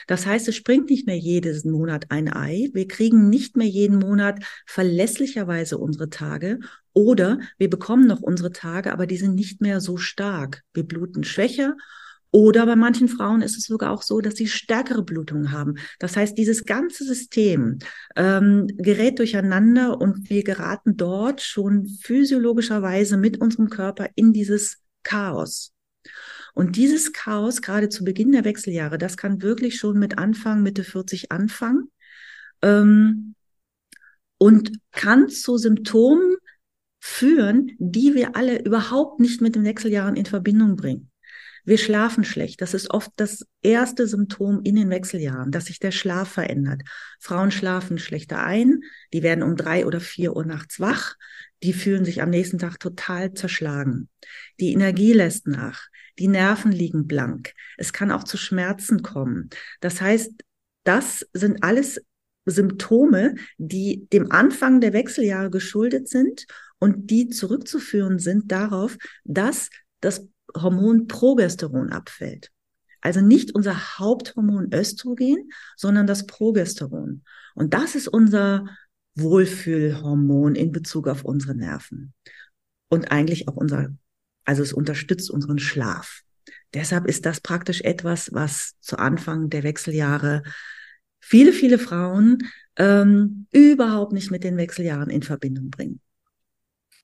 [0.07, 2.69] Das heißt, es springt nicht mehr jeden Monat ein Ei.
[2.73, 6.59] Wir kriegen nicht mehr jeden Monat verlässlicherweise unsere Tage
[6.93, 10.61] oder wir bekommen noch unsere Tage, aber die sind nicht mehr so stark.
[10.73, 11.75] Wir bluten schwächer
[12.33, 15.75] oder bei manchen Frauen ist es sogar auch so, dass sie stärkere Blutungen haben.
[15.99, 17.77] Das heißt, dieses ganze System
[18.15, 25.73] ähm, gerät durcheinander und wir geraten dort schon physiologischerweise mit unserem Körper in dieses Chaos.
[26.55, 30.83] Und dieses Chaos, gerade zu Beginn der Wechseljahre, das kann wirklich schon mit Anfang, Mitte
[30.83, 31.91] 40 anfangen
[32.63, 33.35] ähm,
[34.39, 36.37] und kann zu Symptomen
[36.99, 41.11] führen, die wir alle überhaupt nicht mit den Wechseljahren in Verbindung bringen.
[41.65, 42.61] Wir schlafen schlecht.
[42.61, 46.81] Das ist oft das erste Symptom in den Wechseljahren, dass sich der Schlaf verändert.
[47.19, 48.81] Frauen schlafen schlechter ein,
[49.13, 51.15] die werden um drei oder vier Uhr nachts wach,
[51.63, 54.09] die fühlen sich am nächsten Tag total zerschlagen.
[54.59, 55.87] Die Energie lässt nach,
[56.19, 57.53] die Nerven liegen blank.
[57.77, 59.49] Es kann auch zu Schmerzen kommen.
[59.79, 60.31] Das heißt,
[60.83, 62.01] das sind alles
[62.45, 66.45] Symptome, die dem Anfang der Wechseljahre geschuldet sind
[66.79, 69.69] und die zurückzuführen sind darauf, dass
[70.01, 72.51] das Hormon Progesteron abfällt.
[73.01, 77.23] Also nicht unser Haupthormon Östrogen, sondern das Progesteron.
[77.53, 78.65] Und das ist unser
[79.15, 82.13] Wohlfühlhormon in Bezug auf unsere Nerven.
[82.87, 83.89] Und eigentlich auch unser,
[84.45, 86.21] also es unterstützt unseren Schlaf.
[86.73, 90.43] Deshalb ist das praktisch etwas, was zu Anfang der Wechseljahre
[91.19, 92.39] viele, viele Frauen
[92.77, 96.01] ähm, überhaupt nicht mit den Wechseljahren in Verbindung bringen.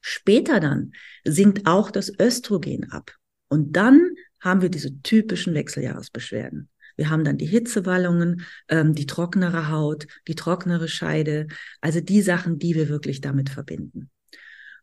[0.01, 0.93] Später dann
[1.25, 3.18] sinkt auch das Östrogen ab.
[3.49, 6.69] Und dann haben wir diese typischen Wechseljahresbeschwerden.
[6.95, 11.47] Wir haben dann die Hitzewallungen, ähm, die trocknere Haut, die trocknere Scheide,
[11.81, 14.09] also die Sachen, die wir wirklich damit verbinden.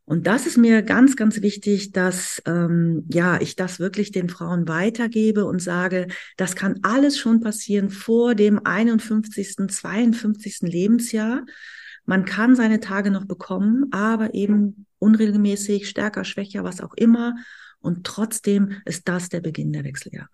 [0.07, 4.69] Und das ist mir ganz, ganz wichtig, dass ähm, ja ich das wirklich den Frauen
[4.69, 10.61] weitergebe und sage, das kann alles schon passieren vor dem 51., 52.
[10.63, 11.45] Lebensjahr.
[12.05, 17.35] Man kann seine Tage noch bekommen, aber eben unregelmäßig, stärker, schwächer, was auch immer.
[17.87, 20.29] Und trotzdem ist das der Beginn der Wechseljahre.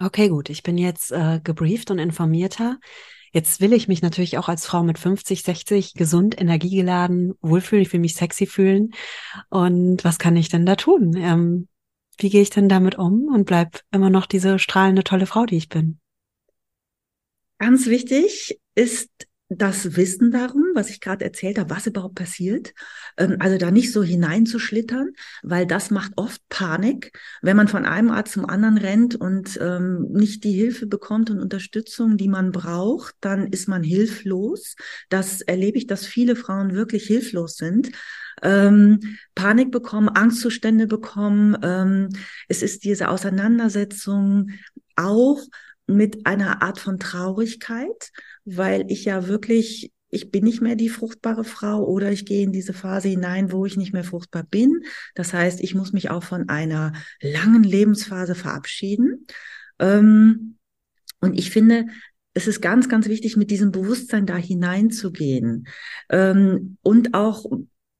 [0.00, 0.48] Okay, gut.
[0.48, 2.78] Ich bin jetzt äh, gebrieft und informierter.
[3.32, 7.82] Jetzt will ich mich natürlich auch als Frau mit 50, 60 gesund, energiegeladen, wohlfühlen.
[7.82, 8.94] Ich will mich sexy fühlen.
[9.50, 11.14] Und was kann ich denn da tun?
[11.16, 11.68] Ähm,
[12.16, 15.58] wie gehe ich denn damit um und bleib immer noch diese strahlende, tolle Frau, die
[15.58, 16.00] ich bin?
[17.58, 19.10] Ganz wichtig ist
[19.48, 22.74] das Wissen darum, was ich gerade erzählt habe, was überhaupt passiert.
[23.16, 28.10] Ähm, also da nicht so hineinzuschlittern, weil das macht oft Panik, wenn man von einem
[28.10, 33.14] Arzt zum anderen rennt und ähm, nicht die Hilfe bekommt und Unterstützung, die man braucht,
[33.20, 34.76] dann ist man hilflos.
[35.08, 37.90] Das erlebe ich, dass viele Frauen wirklich hilflos sind.
[38.42, 41.56] Ähm, Panik bekommen, Angstzustände bekommen.
[41.62, 42.10] Ähm,
[42.48, 44.50] es ist diese Auseinandersetzung
[44.94, 45.40] auch
[45.86, 48.12] mit einer Art von Traurigkeit,
[48.56, 52.52] weil ich ja wirklich, ich bin nicht mehr die fruchtbare Frau oder ich gehe in
[52.52, 54.82] diese Phase hinein, wo ich nicht mehr fruchtbar bin.
[55.14, 59.26] Das heißt, ich muss mich auch von einer langen Lebensphase verabschieden.
[59.78, 60.56] Ähm,
[61.20, 61.86] und ich finde,
[62.34, 65.66] es ist ganz, ganz wichtig, mit diesem Bewusstsein da hineinzugehen
[66.08, 67.44] ähm, und auch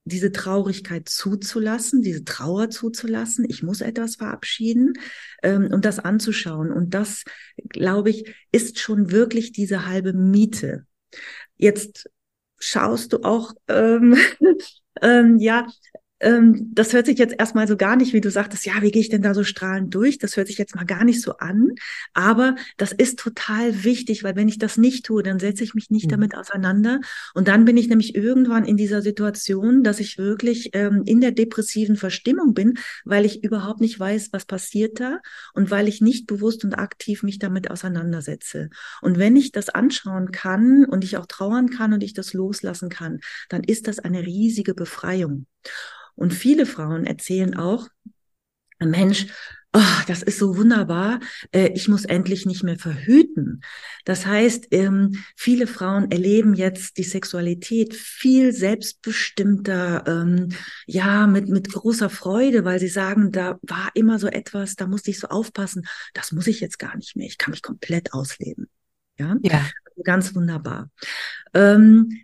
[0.08, 3.46] diese Traurigkeit zuzulassen, diese Trauer zuzulassen.
[3.48, 4.94] Ich muss etwas verabschieden
[5.42, 6.72] ähm, und das anzuschauen.
[6.72, 7.24] Und das,
[7.68, 10.86] glaube ich, ist schon wirklich diese halbe Miete.
[11.56, 12.10] Jetzt
[12.58, 14.16] schaust du auch, ähm,
[15.02, 15.66] ähm, ja,
[16.20, 19.02] ähm, das hört sich jetzt erstmal so gar nicht, wie du sagtest, ja, wie gehe
[19.02, 20.18] ich denn da so strahlend durch?
[20.18, 21.70] Das hört sich jetzt mal gar nicht so an.
[22.12, 25.90] Aber das ist total wichtig, weil wenn ich das nicht tue, dann setze ich mich
[25.90, 26.10] nicht mhm.
[26.10, 27.00] damit auseinander.
[27.34, 31.32] Und dann bin ich nämlich irgendwann in dieser Situation, dass ich wirklich ähm, in der
[31.32, 35.20] depressiven Verstimmung bin, weil ich überhaupt nicht weiß, was passiert da
[35.54, 38.70] und weil ich nicht bewusst und aktiv mich damit auseinandersetze.
[39.02, 42.88] Und wenn ich das anschauen kann und ich auch trauern kann und ich das loslassen
[42.88, 45.46] kann, dann ist das eine riesige Befreiung.
[46.14, 47.88] Und viele Frauen erzählen auch,
[48.80, 49.26] Mensch,
[49.72, 51.20] oh, das ist so wunderbar,
[51.52, 53.60] äh, ich muss endlich nicht mehr verhüten.
[54.04, 60.48] Das heißt, ähm, viele Frauen erleben jetzt die Sexualität viel selbstbestimmter, ähm,
[60.86, 65.10] ja, mit, mit großer Freude, weil sie sagen, da war immer so etwas, da musste
[65.10, 68.68] ich so aufpassen, das muss ich jetzt gar nicht mehr, ich kann mich komplett ausleben.
[69.18, 69.66] Ja, ja.
[69.84, 70.90] Also ganz wunderbar.
[71.52, 72.22] Ähm,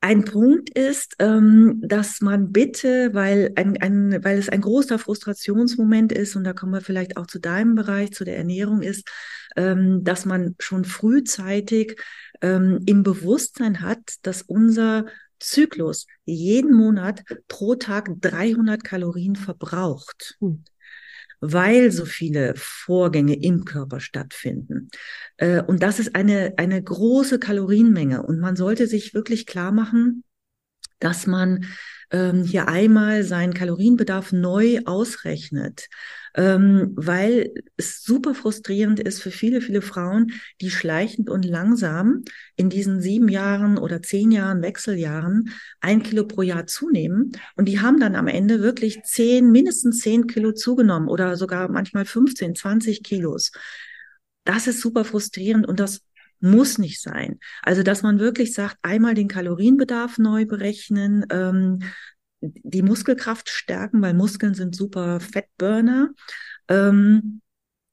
[0.00, 6.12] ein Punkt ist, ähm, dass man bitte, weil, ein, ein, weil es ein großer Frustrationsmoment
[6.12, 9.08] ist, und da kommen wir vielleicht auch zu deinem Bereich, zu der Ernährung ist,
[9.56, 12.00] ähm, dass man schon frühzeitig
[12.42, 15.06] ähm, im Bewusstsein hat, dass unser
[15.40, 20.36] Zyklus jeden Monat pro Tag 300 Kalorien verbraucht.
[20.40, 20.64] Hm
[21.40, 24.90] weil so viele Vorgänge im Körper stattfinden.
[25.36, 28.22] Äh, und das ist eine, eine große Kalorienmenge.
[28.22, 30.24] Und man sollte sich wirklich klar machen,
[30.98, 31.64] dass man
[32.10, 35.88] ähm, hier einmal seinen Kalorienbedarf neu ausrechnet,
[36.38, 42.22] ähm, weil es super frustrierend ist für viele, viele Frauen, die schleichend und langsam
[42.54, 47.80] in diesen sieben Jahren oder zehn Jahren Wechseljahren ein Kilo pro Jahr zunehmen und die
[47.80, 53.02] haben dann am Ende wirklich zehn, mindestens zehn Kilo zugenommen oder sogar manchmal 15, 20
[53.02, 53.50] Kilos.
[54.44, 56.02] Das ist super frustrierend und das
[56.38, 57.40] muss nicht sein.
[57.64, 61.80] Also, dass man wirklich sagt, einmal den Kalorienbedarf neu berechnen, ähm,
[62.40, 66.10] die Muskelkraft stärken, weil Muskeln sind super Fettburner
[66.68, 67.40] ähm,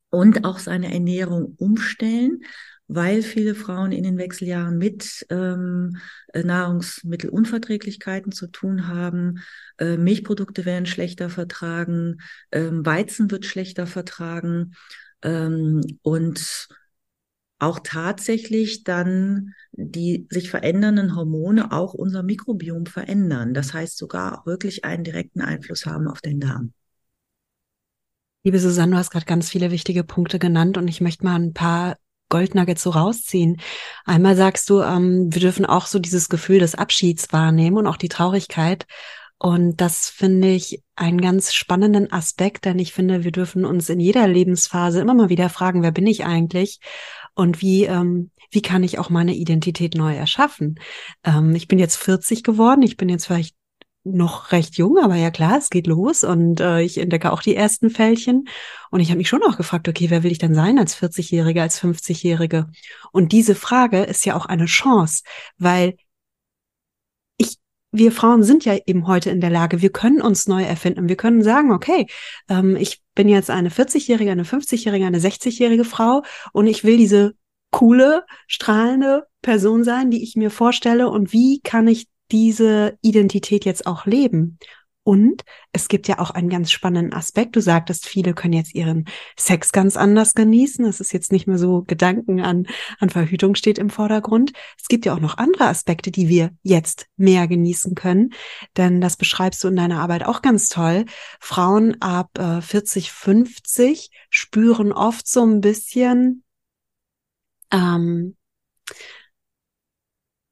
[0.10, 2.43] und auch seine Ernährung umstellen,
[2.88, 5.97] weil viele Frauen in den Wechseljahren mit ähm,
[6.36, 9.39] Nahrungsmittelunverträglichkeiten zu tun haben.
[9.79, 12.17] Äh, Milchprodukte werden schlechter vertragen,
[12.51, 14.75] ähm, Weizen wird schlechter vertragen
[15.23, 16.67] ähm, und
[17.59, 23.53] auch tatsächlich dann die sich verändernden Hormone auch unser Mikrobiom verändern.
[23.53, 26.73] Das heißt sogar auch wirklich einen direkten Einfluss haben auf den Darm.
[28.43, 31.53] Liebe Susanne, du hast gerade ganz viele wichtige Punkte genannt und ich möchte mal ein
[31.53, 31.97] paar
[32.29, 33.57] Goldnuggets so rausziehen.
[34.05, 37.97] Einmal sagst du, ähm, wir dürfen auch so dieses Gefühl des Abschieds wahrnehmen und auch
[37.97, 38.85] die Traurigkeit.
[39.37, 43.99] Und das finde ich einen ganz spannenden Aspekt, denn ich finde, wir dürfen uns in
[43.99, 46.79] jeder Lebensphase immer mal wieder fragen, wer bin ich eigentlich?
[47.36, 50.80] Und wie, ähm, wie kann ich auch meine Identität neu erschaffen?
[51.24, 53.56] Ähm, ich bin jetzt 40 geworden, ich bin jetzt vielleicht
[54.06, 57.56] noch recht jung, aber ja klar, es geht los und äh, ich entdecke auch die
[57.56, 58.48] ersten Fältchen.
[58.91, 61.62] Und ich habe mich schon auch gefragt, okay, wer will ich denn sein als 40-Jährige,
[61.62, 62.67] als 50-Jährige?
[63.12, 65.24] Und diese Frage ist ja auch eine Chance,
[65.58, 65.95] weil
[67.97, 71.10] wir Frauen sind ja eben heute in der Lage, wir können uns neu erfinden.
[71.10, 72.08] Wir können sagen, okay,
[72.49, 77.36] ähm, ich bin jetzt eine 40-Jährige, eine 50-Jährige, eine 60-jährige Frau und ich will diese
[77.71, 83.86] coole, strahlende Person sein, die ich mir vorstelle und wie kann ich diese Identität jetzt
[83.86, 84.58] auch leben.
[85.05, 87.55] Und es gibt ja auch einen ganz spannenden Aspekt.
[87.55, 89.05] Du sagtest, viele können jetzt ihren
[89.37, 90.83] Sex ganz anders genießen.
[90.83, 92.65] Es ist jetzt nicht mehr so Gedanken an,
[92.97, 94.53] an Verhütung steht im Vordergrund.
[94.81, 98.33] Es gibt ja auch noch andere Aspekte, die wir jetzt mehr genießen können.
[98.77, 101.05] Denn das beschreibst du in deiner Arbeit auch ganz toll.
[101.39, 106.43] Frauen ab äh, 40, 50 spüren oft so ein bisschen,
[107.71, 108.35] ähm,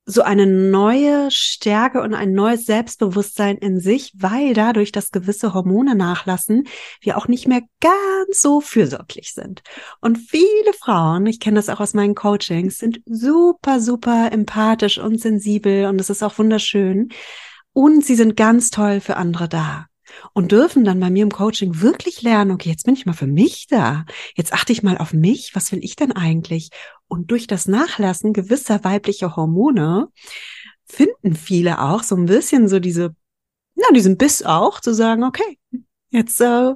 [0.06, 5.96] so eine neue Stärke und ein neues Selbstbewusstsein in sich, weil dadurch, dass gewisse Hormone
[5.96, 6.68] nachlassen,
[7.02, 9.62] wir auch nicht mehr ganz so fürsorglich sind.
[10.02, 15.22] Und viele Frauen, ich kenne das auch aus meinen Coachings, sind super, super empathisch und
[15.22, 17.10] sensibel und es ist auch wunderschön.
[17.72, 19.88] Und sie sind ganz toll für andere da
[20.34, 23.28] und dürfen dann bei mir im Coaching wirklich lernen, okay, jetzt bin ich mal für
[23.28, 24.06] mich da.
[24.36, 25.56] Jetzt achte ich mal auf mich.
[25.56, 26.70] Was will ich denn eigentlich?
[27.08, 30.10] Und durch das Nachlassen gewisser weiblicher Hormone
[30.86, 33.16] finden viele auch so ein bisschen so diese,
[33.76, 35.60] na, diesen Biss auch, zu sagen, okay,
[36.10, 36.74] jetzt, äh,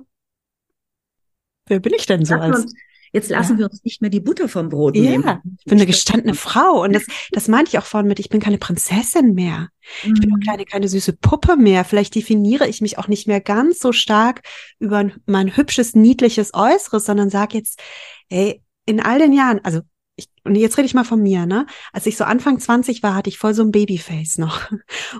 [1.67, 2.73] wer bin ich denn so als,
[3.11, 3.59] Jetzt lassen ja.
[3.59, 5.03] wir uns nicht mehr die Butter vom Brot ja.
[5.03, 5.39] nehmen.
[5.59, 8.39] Ich bin eine gestandene Frau und das, das meinte ich auch vorhin mit, ich bin
[8.39, 9.69] keine Prinzessin mehr.
[10.03, 10.13] Mhm.
[10.13, 10.45] Ich bin auch mhm.
[10.45, 11.85] keine, keine süße Puppe mehr.
[11.85, 14.41] Vielleicht definiere ich mich auch nicht mehr ganz so stark
[14.79, 17.81] über mein hübsches, niedliches Äußeres, sondern sage jetzt,
[18.29, 19.81] ey, in all den Jahren, also
[20.15, 21.67] ich, und jetzt rede ich mal von mir, ne?
[21.93, 24.69] Als ich so Anfang 20 war, hatte ich voll so ein Babyface noch.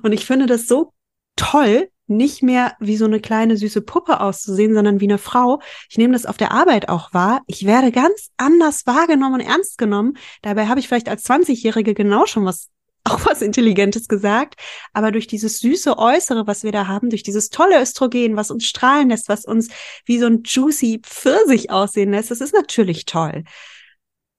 [0.01, 0.93] Und ich finde das so
[1.35, 5.61] toll, nicht mehr wie so eine kleine süße Puppe auszusehen, sondern wie eine Frau.
[5.89, 7.41] Ich nehme das auf der Arbeit auch wahr.
[7.47, 10.17] Ich werde ganz anders wahrgenommen und ernst genommen.
[10.41, 12.69] Dabei habe ich vielleicht als 20-Jährige genau schon was
[13.07, 14.59] auch was Intelligentes gesagt,
[14.91, 18.65] aber durch dieses süße Äußere, was wir da haben, durch dieses tolle Östrogen, was uns
[18.65, 19.69] strahlen lässt, was uns
[20.05, 23.45] wie so ein juicy Pfirsich aussehen lässt, das ist natürlich toll.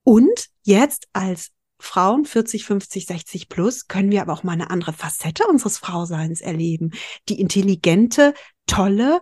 [0.05, 4.93] Und jetzt als Frauen 40, 50, 60 plus können wir aber auch mal eine andere
[4.93, 6.91] Facette unseres Frauseins erleben.
[7.29, 8.35] Die intelligente,
[8.67, 9.21] tolle,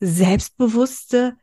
[0.00, 1.36] selbstbewusste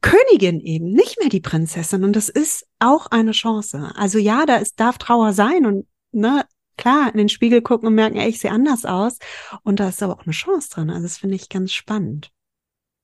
[0.00, 2.04] Königin eben, nicht mehr die Prinzessin.
[2.04, 3.92] Und das ist auch eine Chance.
[3.96, 6.44] Also ja, da ist, darf Trauer sein und ne,
[6.76, 9.18] klar, in den Spiegel gucken und merken, ey, ich sehe anders aus.
[9.62, 10.90] Und da ist aber auch eine Chance drin.
[10.90, 12.30] Also das finde ich ganz spannend.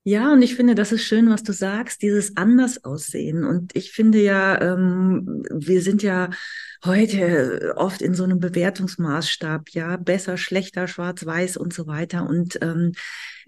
[0.07, 3.43] Ja, und ich finde, das ist schön, was du sagst, dieses anders aussehen.
[3.45, 6.29] Und ich finde ja, ähm, wir sind ja
[6.85, 12.29] heute oft in so einem Bewertungsmaßstab, ja, besser, schlechter, schwarz, weiß und so weiter.
[12.29, 12.92] Und ähm,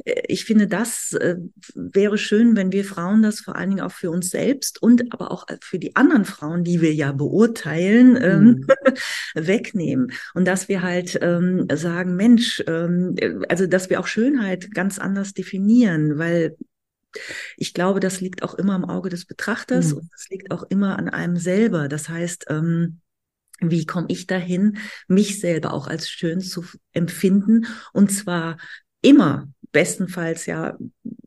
[0.05, 1.37] ich finde, das äh,
[1.75, 5.31] wäre schön, wenn wir Frauen das vor allen Dingen auch für uns selbst und aber
[5.31, 8.67] auch für die anderen Frauen, die wir ja beurteilen, ähm, mhm.
[9.35, 10.13] wegnehmen.
[10.35, 13.17] Und dass wir halt ähm, sagen, Mensch, ähm,
[13.49, 16.57] also dass wir auch Schönheit ganz anders definieren, weil
[17.57, 19.99] ich glaube, das liegt auch immer im Auge des Betrachters mhm.
[19.99, 21.89] und das liegt auch immer an einem selber.
[21.89, 23.01] Das heißt, ähm,
[23.61, 28.59] wie komme ich dahin, mich selber auch als schön zu empfinden und zwar
[29.03, 30.77] immer, bestenfalls ja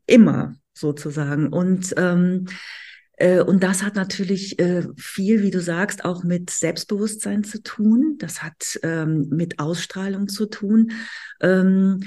[0.06, 1.48] immer sozusagen.
[1.48, 2.48] Und ähm,
[3.20, 8.16] äh, und das hat natürlich äh, viel, wie du sagst, auch mit Selbstbewusstsein zu tun.
[8.18, 10.92] Das hat ähm, mit Ausstrahlung zu tun.
[11.42, 12.00] Ähm,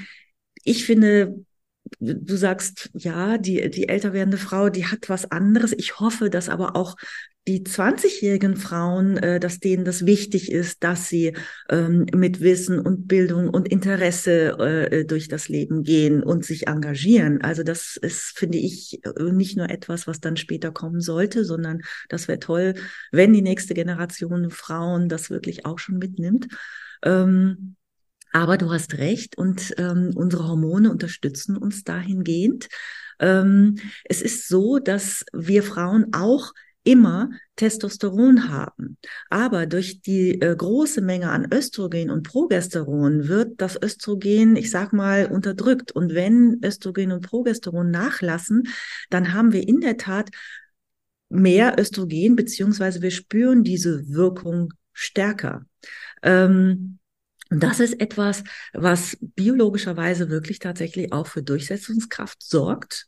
[0.63, 1.45] ich finde,
[1.99, 5.71] du sagst, ja, die, die älter werdende Frau, die hat was anderes.
[5.73, 6.95] Ich hoffe, dass aber auch
[7.47, 11.35] die 20-jährigen Frauen, äh, dass denen das wichtig ist, dass sie
[11.69, 17.41] ähm, mit Wissen und Bildung und Interesse äh, durch das Leben gehen und sich engagieren.
[17.41, 22.27] Also das ist, finde ich, nicht nur etwas, was dann später kommen sollte, sondern das
[22.27, 22.75] wäre toll,
[23.11, 26.47] wenn die nächste Generation Frauen das wirklich auch schon mitnimmt.
[27.03, 27.75] Ähm,
[28.31, 32.67] aber du hast recht und ähm, unsere Hormone unterstützen uns dahingehend.
[33.19, 33.75] Ähm,
[34.05, 36.51] es ist so, dass wir Frauen auch
[36.83, 38.97] immer Testosteron haben.
[39.29, 44.93] Aber durch die äh, große Menge an Östrogen und Progesteron wird das Östrogen, ich sag
[44.93, 45.91] mal, unterdrückt.
[45.91, 48.67] Und wenn Östrogen und Progesteron nachlassen,
[49.09, 50.29] dann haben wir in der Tat
[51.29, 55.65] mehr Östrogen, beziehungsweise wir spüren diese Wirkung stärker.
[56.21, 56.99] Ähm,
[57.49, 58.43] und das ist etwas,
[58.73, 63.07] was biologischerweise wirklich tatsächlich auch für Durchsetzungskraft sorgt.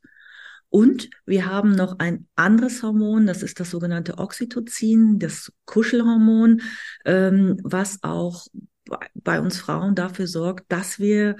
[0.76, 6.60] Und wir haben noch ein anderes Hormon, das ist das sogenannte Oxytocin, das Kuschelhormon,
[7.06, 8.48] ähm, was auch
[9.14, 11.38] bei uns Frauen dafür sorgt, dass wir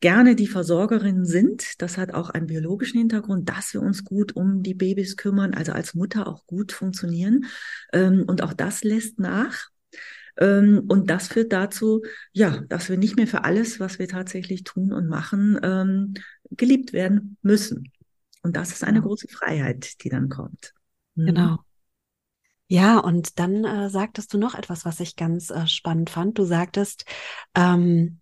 [0.00, 1.80] gerne die Versorgerin sind.
[1.80, 5.70] Das hat auch einen biologischen Hintergrund, dass wir uns gut um die Babys kümmern, also
[5.70, 7.44] als Mutter auch gut funktionieren.
[7.92, 9.68] Ähm, und auch das lässt nach.
[10.38, 14.64] Ähm, und das führt dazu, ja, dass wir nicht mehr für alles, was wir tatsächlich
[14.64, 16.14] tun und machen, ähm,
[16.50, 17.92] geliebt werden müssen.
[18.42, 19.08] Und das ist eine genau.
[19.08, 20.74] große Freiheit, die dann kommt.
[21.14, 21.26] Mhm.
[21.26, 21.58] Genau.
[22.68, 26.38] Ja, und dann äh, sagtest du noch etwas, was ich ganz äh, spannend fand.
[26.38, 27.04] Du sagtest,
[27.54, 28.20] ähm,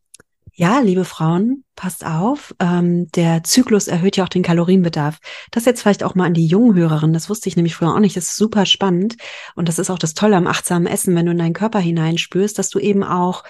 [0.52, 5.18] ja, liebe Frauen, passt auf, ähm, der Zyklus erhöht ja auch den Kalorienbedarf.
[5.52, 8.00] Das jetzt vielleicht auch mal an die jungen Hörerinnen, das wusste ich nämlich früher auch
[8.00, 9.16] nicht, das ist super spannend
[9.54, 12.59] und das ist auch das Tolle am achtsamen Essen, wenn du in deinen Körper hineinspürst,
[12.59, 13.44] dass du eben auch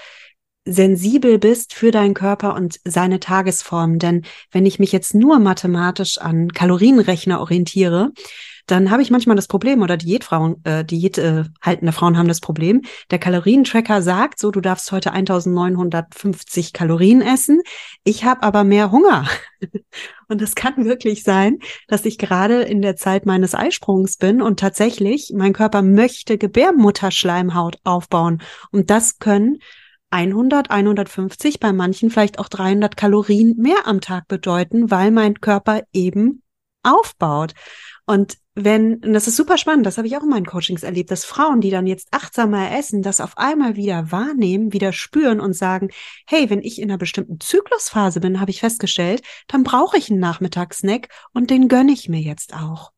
[0.64, 3.98] sensibel bist für deinen Körper und seine Tagesform.
[3.98, 8.12] Denn wenn ich mich jetzt nur mathematisch an Kalorienrechner orientiere,
[8.70, 12.82] dann habe ich manchmal das Problem, oder Diätfrauen, äh, Diäthaltende äh, Frauen haben das Problem.
[13.10, 17.62] Der Kalorientracker sagt so, du darfst heute 1950 Kalorien essen.
[18.04, 19.26] Ich habe aber mehr Hunger.
[20.28, 24.60] und es kann wirklich sein, dass ich gerade in der Zeit meines Eisprungs bin und
[24.60, 28.40] tatsächlich mein Körper möchte Gebärmutterschleimhaut aufbauen.
[28.70, 29.58] Und das können
[30.10, 35.82] 100, 150, bei manchen vielleicht auch 300 Kalorien mehr am Tag bedeuten, weil mein Körper
[35.92, 36.42] eben
[36.82, 37.54] aufbaut.
[38.06, 41.10] Und wenn, und das ist super spannend, das habe ich auch in meinen Coachings erlebt,
[41.10, 45.54] dass Frauen, die dann jetzt achtsamer essen, das auf einmal wieder wahrnehmen, wieder spüren und
[45.54, 45.90] sagen,
[46.26, 50.20] hey, wenn ich in einer bestimmten Zyklusphase bin, habe ich festgestellt, dann brauche ich einen
[50.20, 52.90] Nachmittagssnack und den gönne ich mir jetzt auch.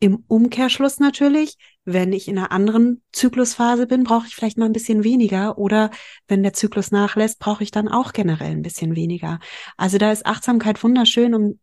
[0.00, 1.56] Im Umkehrschluss natürlich,
[1.90, 5.90] wenn ich in einer anderen Zyklusphase bin, brauche ich vielleicht mal ein bisschen weniger oder
[6.26, 9.40] wenn der Zyklus nachlässt, brauche ich dann auch generell ein bisschen weniger.
[9.78, 11.58] Also da ist Achtsamkeit wunderschön, um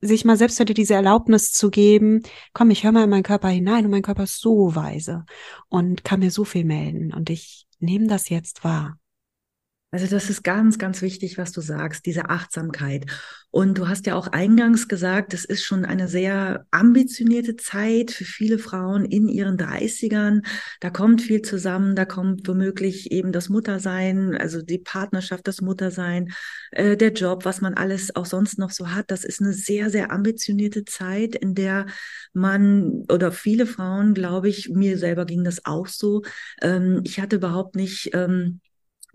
[0.00, 3.48] sich mal selbst wieder diese Erlaubnis zu geben, komm, ich höre mal in meinen Körper
[3.48, 5.24] hinein und mein Körper ist so weise
[5.68, 8.98] und kann mir so viel melden und ich nehme das jetzt wahr.
[9.90, 13.06] Also das ist ganz, ganz wichtig, was du sagst, diese Achtsamkeit.
[13.50, 18.26] Und du hast ja auch eingangs gesagt, es ist schon eine sehr ambitionierte Zeit für
[18.26, 20.42] viele Frauen in ihren Dreißigern.
[20.80, 26.34] Da kommt viel zusammen, da kommt womöglich eben das Muttersein, also die Partnerschaft, das Muttersein,
[26.72, 29.10] äh, der Job, was man alles auch sonst noch so hat.
[29.10, 31.86] Das ist eine sehr, sehr ambitionierte Zeit, in der
[32.34, 36.24] man oder viele Frauen, glaube ich, mir selber ging das auch so.
[36.60, 38.60] Ähm, ich hatte überhaupt nicht ähm,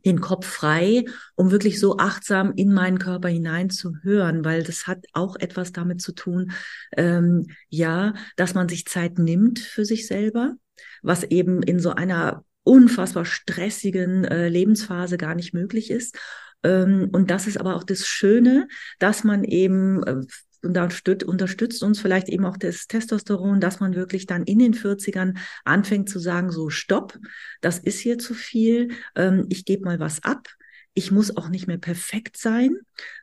[0.05, 4.87] den Kopf frei, um wirklich so achtsam in meinen Körper hinein zu hören, weil das
[4.87, 6.51] hat auch etwas damit zu tun,
[6.97, 10.55] ähm, ja, dass man sich Zeit nimmt für sich selber,
[11.01, 16.17] was eben in so einer unfassbar stressigen äh, Lebensphase gar nicht möglich ist.
[16.63, 18.67] Ähm, und das ist aber auch das Schöne,
[18.99, 20.21] dass man eben äh,
[20.63, 20.87] und da
[21.25, 26.09] unterstützt uns vielleicht eben auch das Testosteron, dass man wirklich dann in den 40ern anfängt
[26.09, 27.19] zu sagen, so stopp,
[27.61, 30.47] das ist hier zu viel, ähm, ich gebe mal was ab,
[30.93, 32.77] ich muss auch nicht mehr perfekt sein.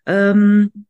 [0.07, 0.86] Ähm,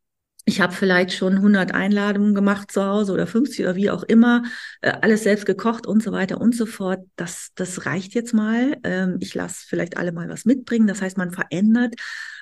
[0.50, 4.42] ich habe vielleicht schon 100 Einladungen gemacht zu Hause oder 50 oder wie auch immer,
[4.80, 6.98] äh, alles selbst gekocht und so weiter und so fort.
[7.14, 8.76] Das, das reicht jetzt mal.
[8.82, 10.88] Ähm, ich lasse vielleicht alle mal was mitbringen.
[10.88, 11.94] Das heißt, man verändert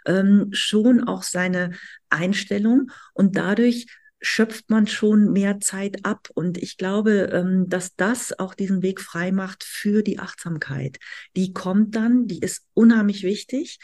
[0.07, 1.73] ähm, schon auch seine
[2.09, 3.85] Einstellung und dadurch
[4.23, 6.31] schöpft man schon mehr Zeit ab.
[6.33, 10.97] Und ich glaube, ähm, dass das auch diesen Weg frei macht für die Achtsamkeit.
[11.37, 13.79] Die kommt dann, die ist unheimlich wichtig.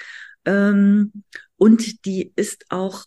[0.47, 3.07] Und die ist auch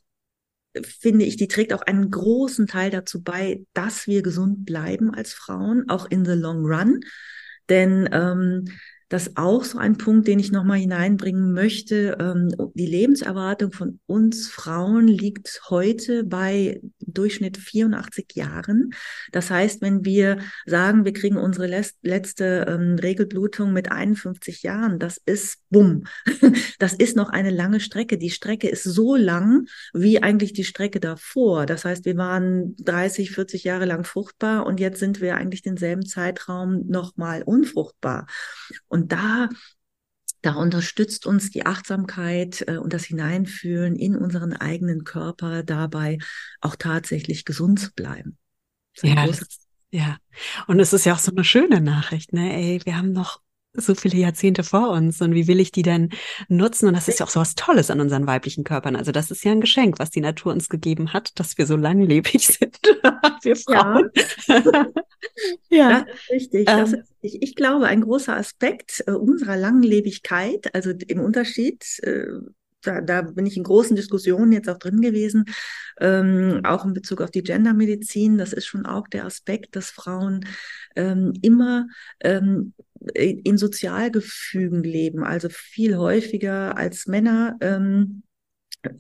[0.84, 5.34] finde ich, die trägt auch einen großen Teil dazu bei, dass wir gesund bleiben als
[5.34, 7.02] Frauen, auch in the long run.
[7.70, 8.66] Denn ähm,
[9.10, 12.18] das ist auch so ein Punkt, den ich nochmal hineinbringen möchte.
[12.20, 18.92] Ähm, die Lebenserwartung von uns Frauen liegt heute bei Durchschnitt 84 Jahren.
[19.32, 21.68] Das heißt, wenn wir sagen, wir kriegen unsere
[22.02, 26.04] letzte ähm, Regelblutung mit 51 Jahren, das ist bumm.
[26.80, 28.18] Das ist noch eine lange Strecke.
[28.18, 31.66] Die Strecke ist so lang wie eigentlich die Strecke davor.
[31.66, 36.06] Das heißt, wir waren 30, 40 Jahre lang fruchtbar und jetzt sind wir eigentlich denselben
[36.06, 38.28] Zeitraum nochmal unfruchtbar.
[39.06, 39.50] Da
[40.42, 46.20] da unterstützt uns die Achtsamkeit äh, und das Hineinfühlen in unseren eigenen Körper dabei,
[46.62, 48.38] auch tatsächlich gesund zu bleiben.
[49.02, 49.46] Ja, das,
[49.90, 50.18] ja.
[50.68, 52.56] Und es ist ja auch so eine schöne Nachricht, ne?
[52.56, 53.42] Ey, wir haben noch
[53.78, 56.10] so viele Jahrzehnte vor uns und wie will ich die denn
[56.48, 56.88] nutzen?
[56.88, 58.96] Und das ist ja auch so was Tolles an unseren weiblichen Körpern.
[58.96, 61.76] Also das ist ja ein Geschenk, was die Natur uns gegeben hat, dass wir so
[61.76, 62.80] langlebig sind,
[63.44, 64.10] wir Frauen.
[65.70, 66.06] Ja, ja.
[66.06, 66.66] das ist richtig.
[66.66, 67.00] Das ähm.
[67.00, 67.44] ist richtig.
[67.44, 72.28] Ich glaube, ein großer Aspekt äh, unserer Langlebigkeit, also im Unterschied äh,
[72.88, 75.46] da, da bin ich in großen Diskussionen jetzt auch drin gewesen,
[76.00, 78.38] ähm, auch in Bezug auf die Gendermedizin.
[78.38, 80.46] Das ist schon auch der Aspekt, dass Frauen
[80.96, 81.88] ähm, immer
[82.22, 82.74] ähm,
[83.14, 87.58] in Sozialgefügen leben, also viel häufiger als Männer.
[87.62, 88.24] Ähm,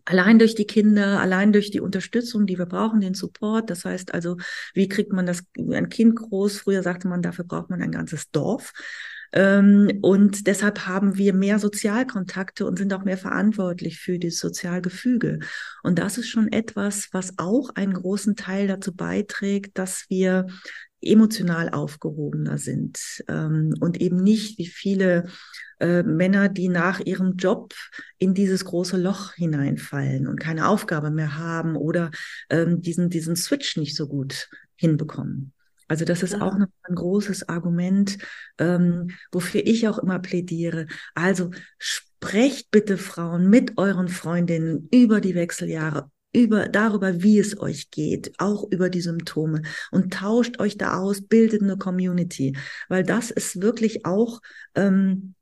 [0.05, 3.69] Allein durch die Kinder, allein durch die Unterstützung, die wir brauchen, den Support.
[3.69, 4.37] Das heißt also,
[4.73, 6.59] wie kriegt man das, ein Kind groß?
[6.59, 8.73] Früher sagte man, dafür braucht man ein ganzes Dorf.
[9.33, 15.39] Ähm, und deshalb haben wir mehr Sozialkontakte und sind auch mehr verantwortlich für das Sozialgefüge.
[15.83, 20.47] Und das ist schon etwas, was auch einen großen Teil dazu beiträgt, dass wir
[21.01, 25.27] emotional aufgehobener sind ähm, und eben nicht wie viele
[25.79, 27.73] äh, Männer, die nach ihrem Job
[28.17, 32.11] in dieses große Loch hineinfallen und keine Aufgabe mehr haben oder
[32.49, 35.53] ähm, diesen, diesen Switch nicht so gut hinbekommen.
[35.87, 36.41] Also das ist ja.
[36.41, 38.17] auch noch ein großes Argument,
[38.57, 40.87] ähm, wofür ich auch immer plädiere.
[41.15, 47.89] Also sprecht bitte Frauen mit euren Freundinnen über die Wechseljahre, über darüber, wie es euch
[47.89, 52.55] geht, auch über die Symptome und tauscht euch da aus, bildet eine Community,
[52.89, 54.41] weil das ist wirklich auch
[54.75, 55.33] ähm,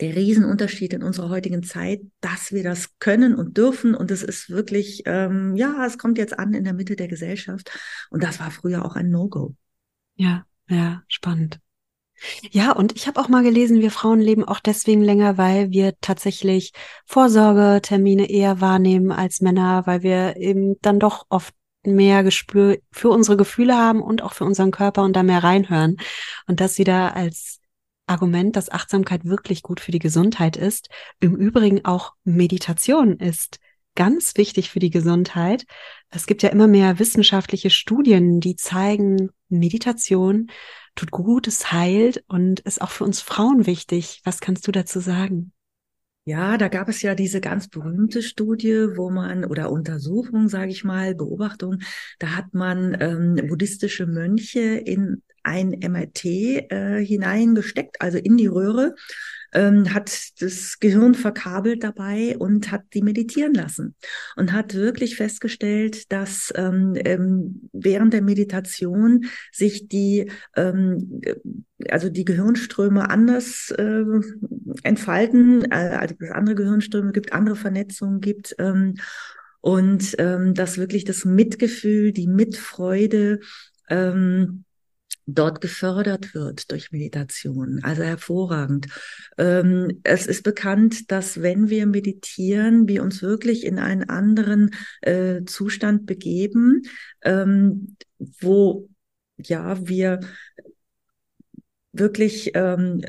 [0.00, 3.94] der Riesenunterschied in unserer heutigen Zeit, dass wir das können und dürfen.
[3.94, 7.70] Und es ist wirklich, ähm, ja, es kommt jetzt an in der Mitte der Gesellschaft.
[8.10, 9.56] Und das war früher auch ein No-Go.
[10.16, 11.60] Ja, ja, spannend.
[12.50, 15.94] Ja, und ich habe auch mal gelesen, wir Frauen leben auch deswegen länger, weil wir
[16.00, 16.72] tatsächlich
[17.04, 21.54] Vorsorgetermine eher wahrnehmen als Männer, weil wir eben dann doch oft
[21.84, 25.96] mehr Gespür für unsere Gefühle haben und auch für unseren Körper und da mehr reinhören.
[26.46, 27.60] Und das wieder als
[28.06, 30.88] Argument, dass Achtsamkeit wirklich gut für die Gesundheit ist.
[31.20, 33.58] Im Übrigen auch Meditation ist
[33.96, 35.64] ganz wichtig für die Gesundheit.
[36.10, 40.50] Es gibt ja immer mehr wissenschaftliche Studien, die zeigen, Meditation
[40.94, 44.20] tut gut, es heilt und ist auch für uns Frauen wichtig.
[44.24, 45.52] Was kannst du dazu sagen?
[46.24, 50.82] Ja, da gab es ja diese ganz berühmte Studie, wo man oder Untersuchung, sage ich
[50.82, 51.78] mal, Beobachtung,
[52.18, 58.94] da hat man ähm, buddhistische Mönche in ein MRT äh, hineingesteckt, also in die Röhre
[59.56, 63.94] ähm, hat das Gehirn verkabelt dabei und hat die meditieren lassen
[64.36, 71.22] und hat wirklich festgestellt, dass ähm, ähm, während der Meditation sich die ähm,
[71.88, 74.04] also die Gehirnströme anders äh,
[74.82, 78.94] entfalten, äh, also es andere Gehirnströme gibt, andere Vernetzungen gibt ähm,
[79.60, 83.40] und ähm, dass wirklich das Mitgefühl, die Mitfreude
[83.88, 84.65] ähm,
[85.26, 87.80] dort gefördert wird durch Meditation.
[87.82, 88.86] Also hervorragend.
[89.36, 94.70] Ähm, es ist bekannt, dass wenn wir meditieren, wir uns wirklich in einen anderen
[95.02, 96.82] äh, Zustand begeben,
[97.22, 98.88] ähm, wo
[99.36, 100.20] ja wir
[101.92, 103.00] wirklich ähm,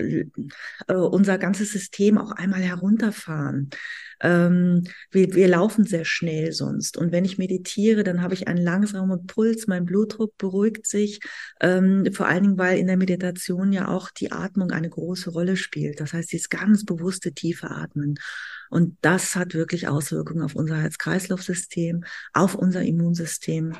[0.87, 3.69] äh, unser ganzes System auch einmal herunterfahren.
[4.21, 6.97] Ähm, wir, wir laufen sehr schnell sonst.
[6.97, 11.19] Und wenn ich meditiere, dann habe ich einen langsamen Puls, mein Blutdruck beruhigt sich.
[11.61, 15.57] Ähm, vor allen Dingen, weil in der Meditation ja auch die Atmung eine große Rolle
[15.57, 15.99] spielt.
[15.99, 18.15] Das heißt, dieses ganz bewusste tiefe Atmen.
[18.69, 22.03] Und das hat wirklich Auswirkungen auf unser Herz-Kreislauf-System,
[22.33, 23.73] auf unser Immunsystem.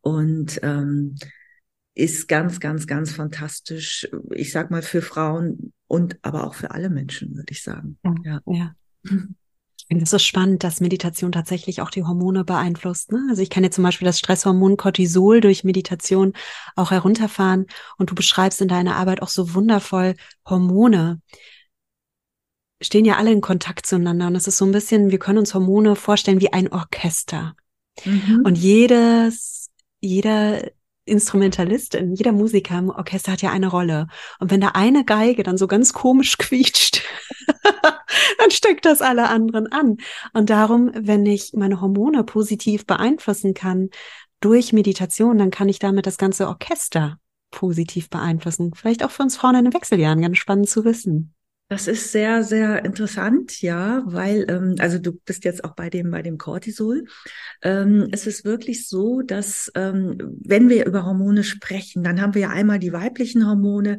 [0.00, 1.16] Und ähm,
[1.94, 4.08] ist ganz, ganz, ganz fantastisch.
[4.32, 7.98] Ich sag mal für Frauen und aber auch für alle Menschen, würde ich sagen.
[8.24, 8.40] Ja.
[8.46, 8.74] ja.
[9.88, 13.12] Es ist spannend, dass Meditation tatsächlich auch die Hormone beeinflusst.
[13.12, 13.26] Ne?
[13.28, 16.32] Also ich kann jetzt zum Beispiel das Stresshormon Cortisol durch Meditation
[16.74, 17.66] auch herunterfahren
[17.98, 20.14] und du beschreibst in deiner Arbeit auch so wundervoll
[20.48, 21.20] Hormone
[22.84, 25.54] stehen ja alle in Kontakt zueinander und es ist so ein bisschen, wir können uns
[25.54, 27.54] Hormone vorstellen wie ein Orchester.
[28.04, 28.42] Mhm.
[28.44, 29.70] Und jedes,
[30.00, 30.62] jeder
[31.06, 34.06] Instrumentalistin, jeder Musiker im Orchester hat ja eine Rolle.
[34.38, 37.02] Und wenn da eine Geige dann so ganz komisch quietscht,
[38.38, 39.98] dann steckt das alle anderen an.
[40.32, 43.90] Und darum, wenn ich meine Hormone positiv beeinflussen kann
[44.40, 47.18] durch Meditation, dann kann ich damit das ganze Orchester
[47.50, 48.72] positiv beeinflussen.
[48.74, 51.34] Vielleicht auch für uns Frauen in den Wechseljahren, ganz spannend zu wissen.
[51.74, 56.08] Das ist sehr, sehr interessant, ja, weil, ähm, also du bist jetzt auch bei dem,
[56.12, 57.04] bei dem Cortisol.
[57.62, 62.42] Ähm, es ist wirklich so, dass ähm, wenn wir über Hormone sprechen, dann haben wir
[62.42, 63.98] ja einmal die weiblichen Hormone.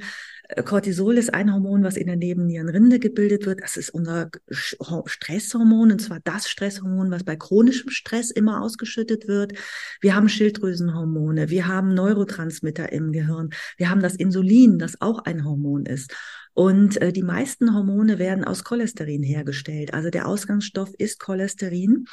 [0.63, 3.61] Cortisol ist ein Hormon, was in der Nebennierenrinde gebildet wird.
[3.61, 9.53] Das ist unser Stresshormon, und zwar das Stresshormon, was bei chronischem Stress immer ausgeschüttet wird.
[10.01, 15.45] Wir haben Schilddrüsenhormone, wir haben Neurotransmitter im Gehirn, wir haben das Insulin, das auch ein
[15.45, 16.13] Hormon ist.
[16.53, 19.93] Und äh, die meisten Hormone werden aus Cholesterin hergestellt.
[19.93, 22.05] Also der Ausgangsstoff ist Cholesterin.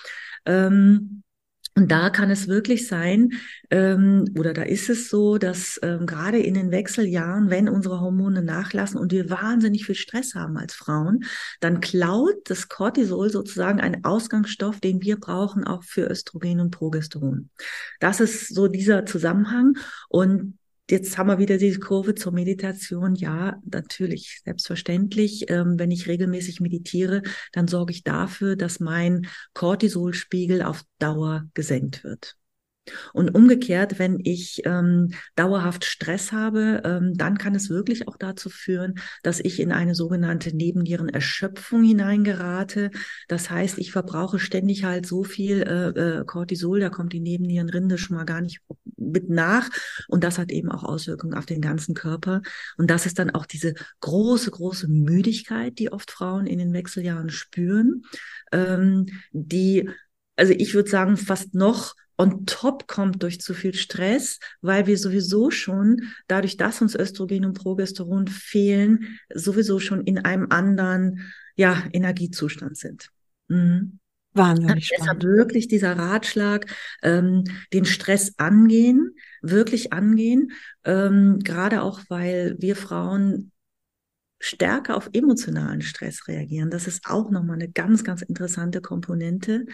[0.46, 1.22] Ähm,
[1.74, 3.30] und da kann es wirklich sein,
[3.70, 8.42] ähm, oder da ist es so, dass ähm, gerade in den Wechseljahren, wenn unsere Hormone
[8.42, 11.24] nachlassen und wir wahnsinnig viel Stress haben als Frauen,
[11.60, 17.48] dann klaut das Cortisol sozusagen einen Ausgangsstoff, den wir brauchen, auch für Östrogen und Progesteron.
[18.00, 19.78] Das ist so dieser Zusammenhang.
[20.10, 20.58] Und
[20.92, 23.14] Jetzt haben wir wieder diese Kurve zur Meditation.
[23.14, 25.48] Ja, natürlich, selbstverständlich.
[25.48, 27.22] Ähm, wenn ich regelmäßig meditiere,
[27.52, 32.36] dann sorge ich dafür, dass mein Cortisolspiegel auf Dauer gesenkt wird.
[33.12, 38.50] Und umgekehrt, wenn ich ähm, dauerhaft Stress habe, ähm, dann kann es wirklich auch dazu
[38.50, 42.90] führen, dass ich in eine sogenannte Nebennierenerschöpfung hineingerate.
[43.28, 47.98] Das heißt, ich verbrauche ständig halt so viel äh, äh, Cortisol, da kommt die Nebennierenrinde
[47.98, 48.60] schon mal gar nicht
[48.96, 49.70] mit nach.
[50.08, 52.42] Und das hat eben auch Auswirkungen auf den ganzen Körper.
[52.76, 57.30] Und das ist dann auch diese große, große Müdigkeit, die oft Frauen in den Wechseljahren
[57.30, 58.02] spüren,
[58.50, 59.88] ähm, die
[60.34, 64.96] also ich würde sagen, fast noch on top kommt durch zu viel Stress, weil wir
[64.96, 71.82] sowieso schon, dadurch, dass uns Östrogen und Progesteron fehlen, sowieso schon in einem anderen ja,
[71.92, 73.10] Energiezustand sind.
[73.48, 73.98] Mhm.
[74.34, 75.22] Wahnsinnig spannend.
[75.22, 76.66] Deshalb wirklich dieser Ratschlag,
[77.02, 80.52] ähm, den Stress angehen, wirklich angehen,
[80.84, 83.52] ähm, gerade auch, weil wir Frauen
[84.38, 86.70] stärker auf emotionalen Stress reagieren.
[86.70, 89.66] Das ist auch nochmal eine ganz, ganz interessante Komponente.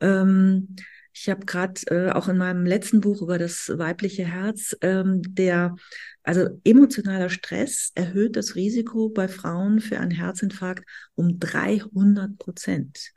[0.00, 0.74] Ähm,
[1.12, 5.74] ich habe gerade äh, auch in meinem letzten Buch über das weibliche Herz, ähm, der,
[6.22, 10.84] also emotionaler Stress erhöht das Risiko bei Frauen für einen Herzinfarkt
[11.14, 13.12] um 300 Prozent.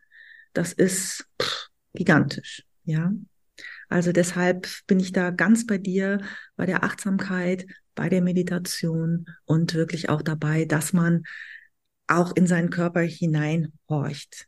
[0.53, 3.11] Das ist pff, gigantisch, ja.
[3.89, 6.21] Also deshalb bin ich da ganz bei dir,
[6.55, 11.23] bei der Achtsamkeit, bei der Meditation und wirklich auch dabei, dass man
[12.07, 14.47] auch in seinen Körper hineinhorcht.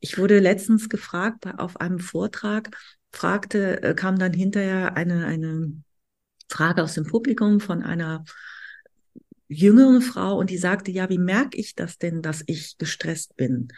[0.00, 2.70] Ich wurde letztens gefragt auf einem Vortrag,
[3.12, 5.72] fragte, äh, kam dann hinterher eine, eine
[6.48, 8.24] Frage aus dem Publikum von einer
[9.48, 13.68] jüngeren Frau und die sagte, ja, wie merke ich das denn, dass ich gestresst bin?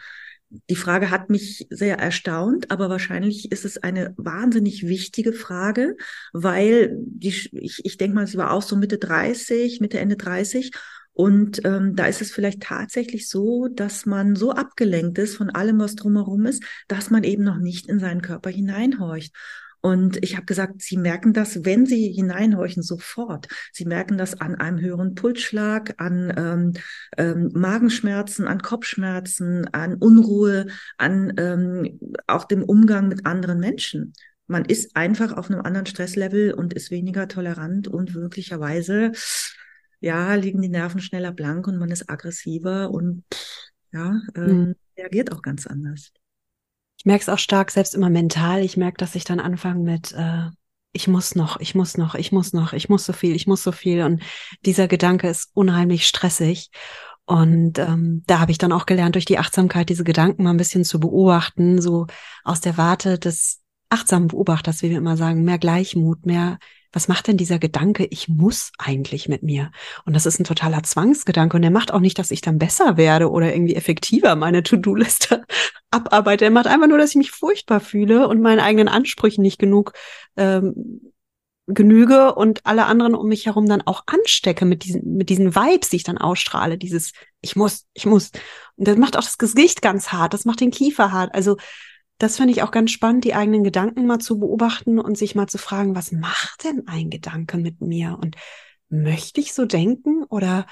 [0.67, 5.95] Die Frage hat mich sehr erstaunt, aber wahrscheinlich ist es eine wahnsinnig wichtige Frage,
[6.33, 10.71] weil die, ich, ich denke mal, sie war auch so Mitte 30, Mitte, Ende 30
[11.13, 15.79] und ähm, da ist es vielleicht tatsächlich so, dass man so abgelenkt ist von allem,
[15.79, 19.33] was drumherum ist, dass man eben noch nicht in seinen Körper hineinhorcht.
[19.81, 23.47] Und ich habe gesagt, Sie merken das, wenn Sie hineinhorchen, sofort.
[23.71, 26.73] Sie merken das an einem höheren Pulsschlag, an ähm,
[27.17, 34.13] ähm, Magenschmerzen, an Kopfschmerzen, an Unruhe, an ähm, auch dem Umgang mit anderen Menschen.
[34.47, 39.11] Man ist einfach auf einem anderen Stresslevel und ist weniger tolerant und wirklicherweise
[39.99, 43.23] ja, liegen die Nerven schneller blank und man ist aggressiver und
[43.91, 44.75] ja, ähm, mhm.
[44.97, 46.11] reagiert auch ganz anders.
[46.97, 48.61] Ich merke es auch stark, selbst immer mental.
[48.61, 50.49] Ich merke, dass ich dann anfange mit äh,
[50.91, 53.63] ich muss noch, ich muss noch, ich muss noch, ich muss so viel, ich muss
[53.63, 54.03] so viel.
[54.03, 54.23] Und
[54.65, 56.71] dieser Gedanke ist unheimlich stressig.
[57.25, 60.57] Und ähm, da habe ich dann auch gelernt, durch die Achtsamkeit diese Gedanken mal ein
[60.57, 62.07] bisschen zu beobachten, so
[62.43, 66.57] aus der Warte des achtsamen Beobachters, wie wir immer sagen, mehr Gleichmut, mehr,
[66.91, 69.71] was macht denn dieser Gedanke, ich muss eigentlich mit mir?
[70.05, 72.97] Und das ist ein totaler Zwangsgedanke und der macht auch nicht, dass ich dann besser
[72.97, 75.43] werde oder irgendwie effektiver meine To-Do-Liste
[75.91, 76.45] abarbeite.
[76.45, 79.93] Er macht einfach nur, dass ich mich furchtbar fühle und meinen eigenen Ansprüchen nicht genug
[80.37, 81.01] ähm,
[81.71, 85.89] genüge und alle anderen um mich herum dann auch anstecke mit diesen, mit diesen Vibes,
[85.89, 88.31] die ich dann ausstrahle, dieses ich muss, ich muss.
[88.75, 91.33] Und das macht auch das Gesicht ganz hart, das macht den Kiefer hart.
[91.33, 91.57] Also
[92.19, 95.47] das finde ich auch ganz spannend, die eigenen Gedanken mal zu beobachten und sich mal
[95.47, 98.19] zu fragen, was macht denn ein Gedanke mit mir?
[98.21, 98.35] Und
[98.89, 100.65] möchte ich so denken oder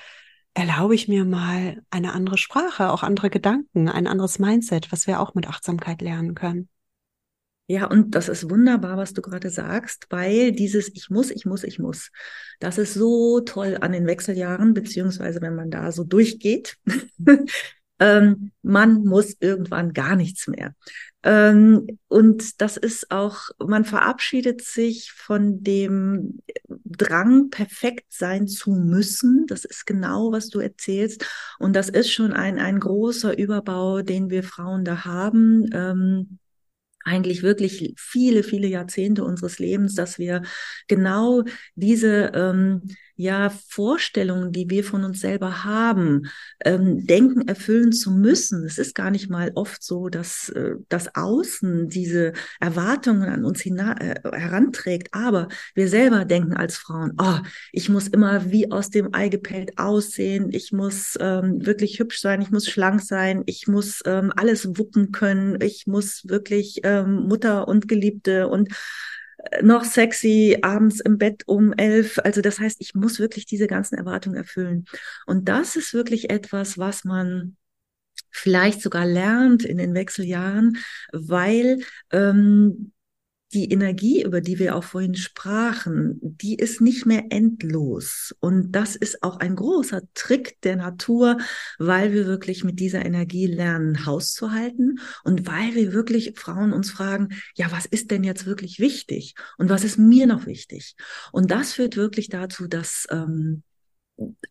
[0.54, 5.20] erlaube ich mir mal eine andere Sprache, auch andere Gedanken, ein anderes Mindset, was wir
[5.22, 6.68] auch mit Achtsamkeit lernen können?
[7.70, 11.64] Ja, und das ist wunderbar, was du gerade sagst, weil dieses Ich muss, ich muss,
[11.64, 12.12] ich muss,
[12.60, 16.78] das ist so toll an den Wechseljahren, beziehungsweise wenn man da so durchgeht,
[18.00, 20.74] ähm, man muss irgendwann gar nichts mehr.
[21.24, 29.46] Ähm, und das ist auch, man verabschiedet sich von dem Drang, perfekt sein zu müssen.
[29.48, 31.26] Das ist genau, was du erzählst.
[31.60, 35.70] Und das ist schon ein, ein großer Überbau, den wir Frauen da haben.
[35.74, 36.40] Ähm,
[37.04, 40.44] eigentlich wirklich viele, viele Jahrzehnte unseres Lebens, dass wir
[40.88, 41.44] genau
[41.76, 42.84] diese ähm,
[43.18, 46.28] ja Vorstellungen, die wir von uns selber haben,
[46.64, 48.64] ähm, denken erfüllen zu müssen.
[48.64, 53.66] Es ist gar nicht mal oft so, dass äh, das Außen diese Erwartungen an uns
[53.66, 57.40] äh, heranträgt, aber wir selber denken als Frauen, oh,
[57.72, 62.42] ich muss immer wie aus dem Ei gepellt aussehen, ich muss ähm, wirklich hübsch sein,
[62.42, 67.68] ich muss schlank sein, ich muss ähm, alles wuppen können, ich muss wirklich ähm, Mutter
[67.68, 68.70] und Geliebte und
[69.62, 72.20] noch sexy abends im Bett um elf.
[72.24, 74.86] Also das heißt, ich muss wirklich diese ganzen Erwartungen erfüllen.
[75.26, 77.56] Und das ist wirklich etwas, was man
[78.32, 80.78] vielleicht sogar lernt in den Wechseljahren,
[81.12, 81.80] weil
[82.12, 82.92] ähm,
[83.54, 88.36] die Energie, über die wir auch vorhin sprachen, die ist nicht mehr endlos.
[88.40, 91.38] Und das ist auch ein großer Trick der Natur,
[91.80, 96.74] weil wir wirklich mit dieser Energie lernen, Haus zu halten und weil wir wirklich Frauen
[96.74, 100.96] uns fragen, ja, was ist denn jetzt wirklich wichtig und was ist mir noch wichtig?
[101.32, 103.64] Und das führt wirklich dazu, dass ähm,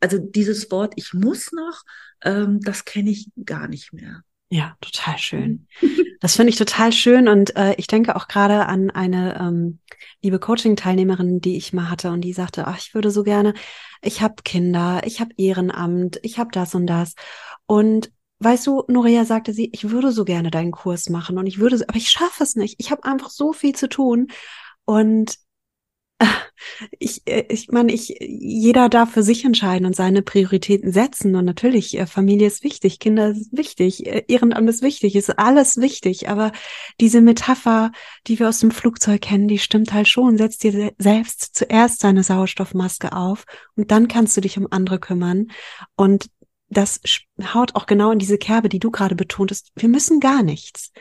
[0.00, 1.82] also dieses Wort ich muss noch,
[2.22, 4.22] ähm, das kenne ich gar nicht mehr.
[4.48, 5.66] Ja, total schön.
[6.20, 9.80] Das finde ich total schön und äh, ich denke auch gerade an eine ähm,
[10.22, 13.52] liebe Coaching-Teilnehmerin, die ich mal hatte und die sagte, ach, ich würde so gerne,
[14.00, 17.14] ich habe Kinder, ich habe Ehrenamt, ich habe das und das
[17.66, 21.58] und Weißt du, Norea sagte sie, ich würde so gerne deinen Kurs machen und ich
[21.58, 22.74] würde, aber ich schaffe es nicht.
[22.78, 24.26] Ich habe einfach so viel zu tun
[24.84, 25.36] und
[26.98, 31.34] ich, äh, ich meine, ich, jeder darf für sich entscheiden und seine Prioritäten setzen.
[31.34, 35.76] Und natürlich, äh, Familie ist wichtig, Kinder ist wichtig, äh, Ehrenamt ist wichtig, ist alles
[35.78, 36.28] wichtig.
[36.28, 36.52] Aber
[37.00, 37.92] diese Metapher,
[38.26, 40.38] die wir aus dem Flugzeug kennen, die stimmt halt schon.
[40.38, 43.44] Setz dir selbst zuerst deine Sauerstoffmaske auf
[43.76, 45.48] und dann kannst du dich um andere kümmern.
[45.96, 46.30] Und
[46.68, 47.00] das
[47.54, 49.70] haut auch genau in diese Kerbe, die du gerade betontest.
[49.76, 50.92] Wir müssen gar nichts.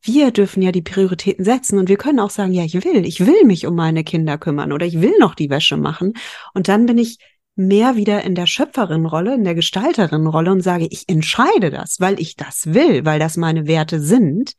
[0.00, 3.24] Wir dürfen ja die Prioritäten setzen und wir können auch sagen, ja, ich will, ich
[3.24, 6.14] will mich um meine Kinder kümmern oder ich will noch die Wäsche machen.
[6.54, 7.18] Und dann bin ich
[7.54, 12.34] mehr wieder in der Schöpferin-Rolle, in der Gestalterin-Rolle und sage, ich entscheide das, weil ich
[12.34, 14.54] das will, weil das meine Werte sind.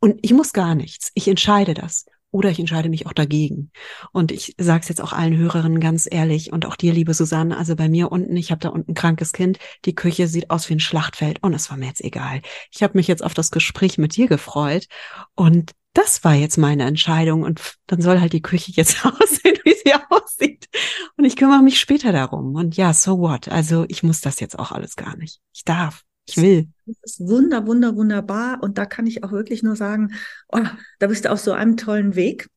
[0.00, 1.12] Und ich muss gar nichts.
[1.14, 3.70] Ich entscheide das oder ich entscheide mich auch dagegen.
[4.12, 7.56] Und ich sage es jetzt auch allen Hörerinnen ganz ehrlich und auch dir, liebe Susanne,
[7.56, 10.68] also bei mir unten, ich habe da unten ein krankes Kind, die Küche sieht aus
[10.68, 12.42] wie ein Schlachtfeld und es war mir jetzt egal.
[12.72, 14.86] Ich habe mich jetzt auf das Gespräch mit dir gefreut
[15.34, 19.74] und das war jetzt meine Entscheidung und dann soll halt die Küche jetzt aussehen, wie
[19.74, 20.68] sie aussieht.
[21.16, 22.54] Und ich kümmere mich später darum.
[22.54, 23.48] Und ja, so what?
[23.48, 25.40] Also ich muss das jetzt auch alles gar nicht.
[25.52, 26.04] Ich darf.
[26.30, 26.68] Ich will.
[26.86, 28.62] Das ist wunder, wunder, wunderbar.
[28.62, 30.12] Und da kann ich auch wirklich nur sagen,
[30.48, 30.60] oh,
[30.98, 32.48] da bist du auf so einem tollen Weg.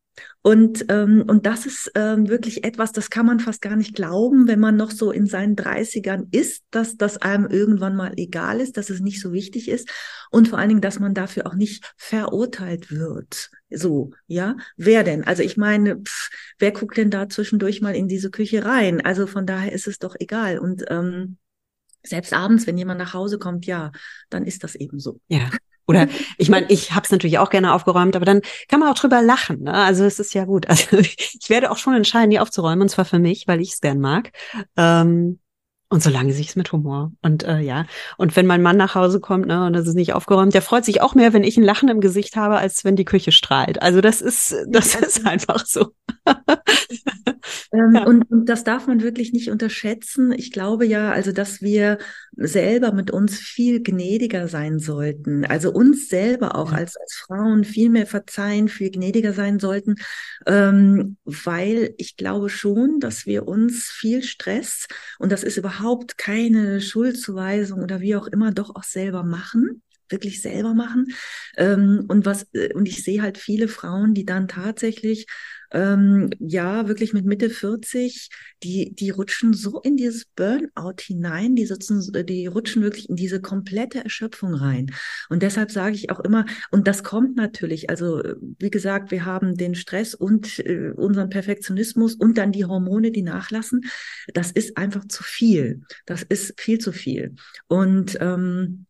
[0.42, 4.48] Und, ähm, und das ist ähm, wirklich etwas, das kann man fast gar nicht glauben,
[4.48, 8.78] wenn man noch so in seinen 30ern ist, dass das einem irgendwann mal egal ist,
[8.78, 9.90] dass es nicht so wichtig ist
[10.30, 13.50] und vor allen Dingen, dass man dafür auch nicht verurteilt wird.
[13.70, 15.24] So, ja, wer denn?
[15.24, 19.02] Also ich meine, pff, wer guckt denn da zwischendurch mal in diese Küche rein?
[19.02, 20.60] Also von daher ist es doch egal.
[20.60, 21.38] Und ähm,
[22.04, 23.92] selbst abends, wenn jemand nach Hause kommt, ja,
[24.30, 25.20] dann ist das eben so.
[25.28, 25.50] Ja.
[25.88, 28.98] Oder ich meine, ich habe es natürlich auch gerne aufgeräumt, aber dann kann man auch
[28.98, 29.64] drüber lachen.
[29.64, 29.74] Ne?
[29.74, 30.70] Also es ist ja gut.
[30.70, 33.82] Also ich werde auch schon entscheiden, die aufzuräumen, und zwar für mich, weil ich es
[33.82, 34.32] gern mag.
[34.78, 35.40] Ähm,
[35.94, 37.12] Und solange sich es mit Humor.
[37.22, 37.86] Und äh, ja,
[38.18, 40.86] und wenn mein Mann nach Hause kommt, ne, und das ist nicht aufgeräumt, der freut
[40.86, 43.80] sich auch mehr, wenn ich ein Lachen im Gesicht habe, als wenn die Küche strahlt.
[43.80, 45.92] Also das ist, das ist einfach so.
[46.26, 46.34] ähm,
[47.94, 48.06] ja.
[48.06, 50.32] und, und das darf man wirklich nicht unterschätzen.
[50.32, 52.00] Ich glaube ja, also dass wir
[52.36, 55.46] selber mit uns viel gnädiger sein sollten.
[55.46, 56.80] Also uns selber auch ja.
[56.80, 59.98] als, als Frauen viel mehr verzeihen, viel gnädiger sein sollten,
[60.48, 64.88] ähm, weil ich glaube schon, dass wir uns viel Stress
[65.20, 65.83] und das ist überhaupt
[66.18, 71.08] keine Schuldzuweisung oder wie auch immer doch auch selber machen wirklich selber machen.
[71.58, 75.26] Ähm, und was, äh, und ich sehe halt viele Frauen, die dann tatsächlich
[75.74, 78.30] ähm, ja, wirklich mit Mitte 40,
[78.62, 83.42] die, die rutschen so in dieses Burnout hinein, die sitzen, die rutschen wirklich in diese
[83.42, 84.92] komplette Erschöpfung rein.
[85.30, 88.22] Und deshalb sage ich auch immer, und das kommt natürlich, also
[88.60, 93.24] wie gesagt, wir haben den Stress und äh, unseren Perfektionismus und dann die Hormone, die
[93.24, 93.82] nachlassen.
[94.34, 95.82] Das ist einfach zu viel.
[96.06, 97.36] Das ist viel zu viel.
[97.68, 98.86] Und ähm,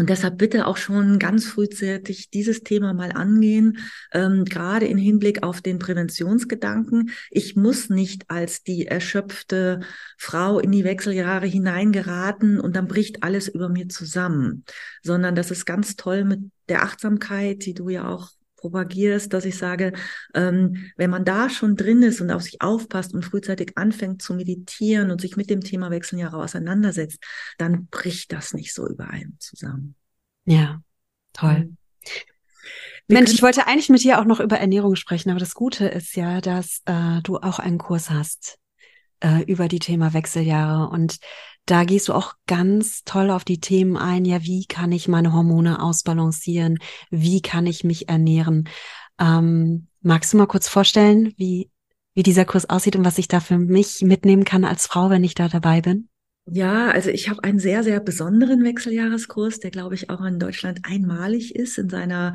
[0.00, 3.76] und deshalb bitte auch schon ganz frühzeitig dieses Thema mal angehen,
[4.14, 7.10] ähm, gerade im Hinblick auf den Präventionsgedanken.
[7.30, 9.80] Ich muss nicht als die erschöpfte
[10.16, 14.64] Frau in die Wechseljahre hineingeraten und dann bricht alles über mir zusammen,
[15.02, 16.40] sondern das ist ganz toll mit
[16.70, 18.30] der Achtsamkeit, die du ja auch
[18.60, 19.92] propagierst, dass ich sage,
[20.34, 24.34] ähm, wenn man da schon drin ist und auf sich aufpasst und frühzeitig anfängt zu
[24.34, 27.22] meditieren und sich mit dem Thema Wechseljahre auseinandersetzt,
[27.58, 29.94] dann bricht das nicht so über einen zusammen.
[30.44, 30.82] Ja,
[31.32, 31.58] toll.
[31.58, 31.76] Mhm.
[33.08, 36.14] Mensch, ich wollte eigentlich mit dir auch noch über Ernährung sprechen, aber das Gute ist
[36.14, 38.59] ja, dass äh, du auch einen Kurs hast
[39.20, 41.18] äh, über die Thema Wechseljahre und
[41.66, 44.24] da gehst du auch ganz toll auf die Themen ein.
[44.24, 46.78] Ja, wie kann ich meine Hormone ausbalancieren?
[47.10, 48.68] Wie kann ich mich ernähren?
[49.20, 51.70] Ähm, magst du mal kurz vorstellen, wie,
[52.14, 55.22] wie dieser Kurs aussieht und was ich da für mich mitnehmen kann als Frau, wenn
[55.22, 56.08] ich da dabei bin?
[56.46, 60.80] Ja, also ich habe einen sehr, sehr besonderen Wechseljahreskurs, der, glaube ich, auch in Deutschland
[60.82, 62.34] einmalig ist in seiner,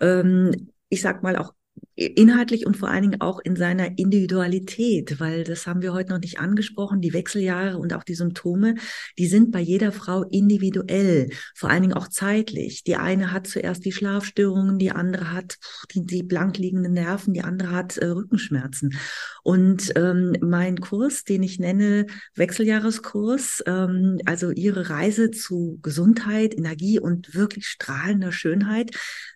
[0.00, 1.54] ähm, ich sag mal, auch
[1.94, 6.20] inhaltlich und vor allen Dingen auch in seiner Individualität, weil das haben wir heute noch
[6.20, 8.76] nicht angesprochen, die Wechseljahre und auch die Symptome,
[9.18, 12.82] die sind bei jeder Frau individuell, vor allen Dingen auch zeitlich.
[12.84, 15.58] Die eine hat zuerst die Schlafstörungen, die andere hat
[15.94, 18.96] die, die blank liegenden Nerven, die andere hat äh, Rückenschmerzen.
[19.42, 22.06] Und ähm, mein Kurs, den ich nenne
[22.36, 28.92] Wechseljahreskurs, ähm, also ihre Reise zu Gesundheit, Energie und wirklich strahlender Schönheit,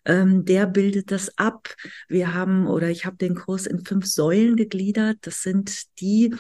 [0.07, 1.75] ähm, der bildet das ab.
[2.09, 5.19] Wir haben oder ich habe den Kurs in fünf Säulen gegliedert.
[5.23, 6.35] Das sind die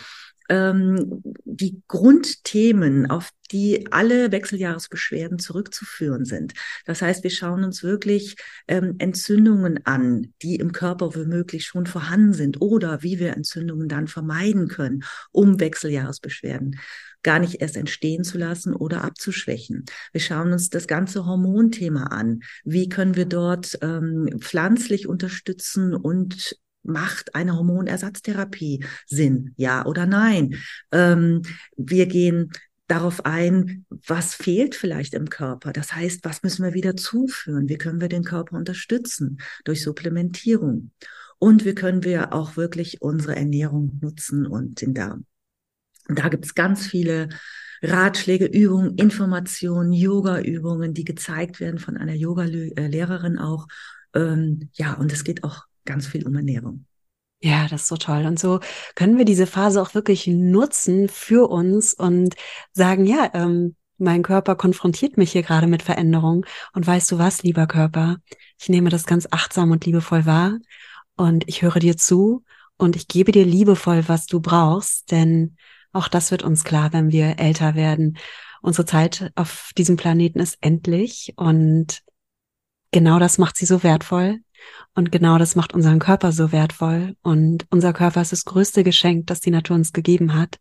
[0.48, 6.54] ähm, die Grundthemen, auf die alle Wechseljahresbeschwerden zurückzuführen sind.
[6.84, 8.36] Das heißt, wir schauen uns wirklich
[8.68, 14.08] ähm, Entzündungen an, die im Körper womöglich schon vorhanden sind oder wie wir Entzündungen dann
[14.08, 16.78] vermeiden können, um Wechseljahresbeschwerden
[17.26, 19.84] gar nicht erst entstehen zu lassen oder abzuschwächen.
[20.12, 22.40] Wir schauen uns das ganze Hormonthema an.
[22.64, 29.54] Wie können wir dort ähm, pflanzlich unterstützen und macht eine Hormonersatztherapie Sinn?
[29.56, 30.54] Ja oder nein?
[30.92, 31.42] Ähm,
[31.76, 32.52] wir gehen
[32.86, 35.72] darauf ein, was fehlt vielleicht im Körper.
[35.72, 37.68] Das heißt, was müssen wir wieder zuführen?
[37.68, 40.92] Wie können wir den Körper unterstützen durch Supplementierung?
[41.40, 45.26] Und wie können wir auch wirklich unsere Ernährung nutzen und den Darm?
[46.08, 47.28] Da gibt es ganz viele
[47.82, 53.66] Ratschläge, Übungen, Informationen, Yoga-Übungen, die gezeigt werden von einer Yoga-Lehrerin auch.
[54.14, 56.86] Ähm, ja, und es geht auch ganz viel um Ernährung.
[57.40, 58.24] Ja, das ist so toll.
[58.24, 58.60] Und so
[58.94, 62.34] können wir diese Phase auch wirklich nutzen für uns und
[62.72, 66.46] sagen, ja, ähm, mein Körper konfrontiert mich hier gerade mit Veränderung.
[66.72, 68.16] Und weißt du was, lieber Körper?
[68.58, 70.58] Ich nehme das ganz achtsam und liebevoll wahr
[71.16, 72.44] und ich höre dir zu
[72.76, 75.56] und ich gebe dir liebevoll, was du brauchst, denn
[75.92, 78.18] auch das wird uns klar, wenn wir älter werden.
[78.62, 82.02] Unsere Zeit auf diesem Planeten ist endlich und
[82.90, 84.40] genau das macht sie so wertvoll
[84.94, 89.26] und genau das macht unseren Körper so wertvoll und unser Körper ist das größte Geschenk,
[89.26, 90.58] das die Natur uns gegeben hat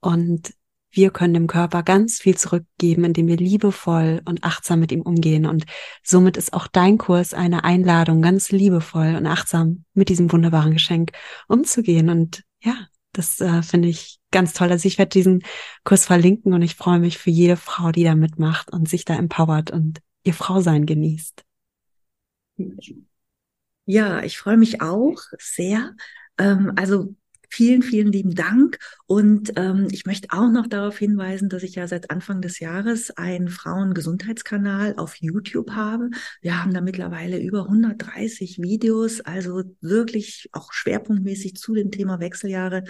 [0.00, 0.54] und
[0.92, 5.46] wir können dem Körper ganz viel zurückgeben, indem wir liebevoll und achtsam mit ihm umgehen.
[5.46, 5.64] Und
[6.02, 11.12] somit ist auch dein Kurs eine Einladung, ganz liebevoll und achtsam mit diesem wunderbaren Geschenk
[11.48, 12.10] umzugehen.
[12.10, 12.74] Und ja,
[13.12, 14.70] das äh, finde ich ganz toll.
[14.70, 15.42] Also ich werde diesen
[15.84, 19.14] Kurs verlinken und ich freue mich für jede Frau, die da mitmacht und sich da
[19.14, 21.44] empowert und ihr Frausein genießt.
[23.84, 25.94] Ja, ich freue mich auch sehr.
[26.38, 27.14] Ähm, also
[27.54, 28.78] Vielen, vielen lieben Dank.
[29.04, 33.10] Und ähm, ich möchte auch noch darauf hinweisen, dass ich ja seit Anfang des Jahres
[33.10, 36.08] einen Frauengesundheitskanal auf YouTube habe.
[36.40, 42.84] Wir haben da mittlerweile über 130 Videos, also wirklich auch schwerpunktmäßig zu dem Thema Wechseljahre.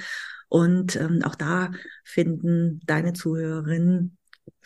[0.47, 1.73] Und ähm, auch da
[2.05, 4.17] finden deine Zuhörerinnen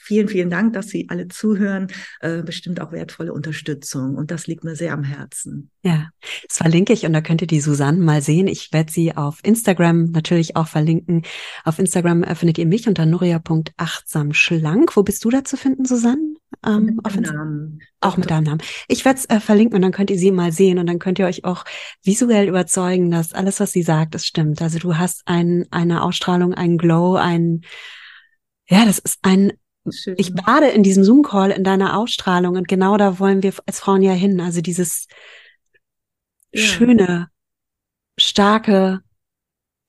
[0.06, 1.88] vielen, vielen Dank, dass Sie alle zuhören.
[2.20, 4.14] Äh, bestimmt auch wertvolle Unterstützung.
[4.14, 5.70] Und das liegt mir sehr am Herzen.
[5.82, 6.10] Ja,
[6.48, 8.46] das verlinke ich und da könnt ihr die Susanne mal sehen.
[8.46, 11.22] Ich werde sie auf Instagram natürlich auch verlinken.
[11.64, 14.96] Auf Instagram findet ihr mich unter nuria.achtsamschlank.
[14.96, 16.34] Wo bist du da zu finden, Susanne?
[16.64, 17.80] Ähm, mit Namen.
[18.00, 18.62] Auch mit deinem Namen.
[18.88, 21.18] Ich werde es äh, verlinken und dann könnt ihr sie mal sehen und dann könnt
[21.18, 21.64] ihr euch auch
[22.02, 24.62] visuell überzeugen, dass alles, was sie sagt, es stimmt.
[24.62, 27.62] Also du hast ein, eine Ausstrahlung, ein Glow, ein,
[28.68, 29.52] ja, das ist ein
[29.90, 30.14] Schön.
[30.18, 34.02] Ich bade in diesem Zoom-Call in deiner Ausstrahlung und genau da wollen wir als Frauen
[34.02, 34.40] ja hin.
[34.40, 35.06] Also dieses
[36.52, 36.62] ja.
[36.62, 37.28] schöne,
[38.18, 39.00] starke,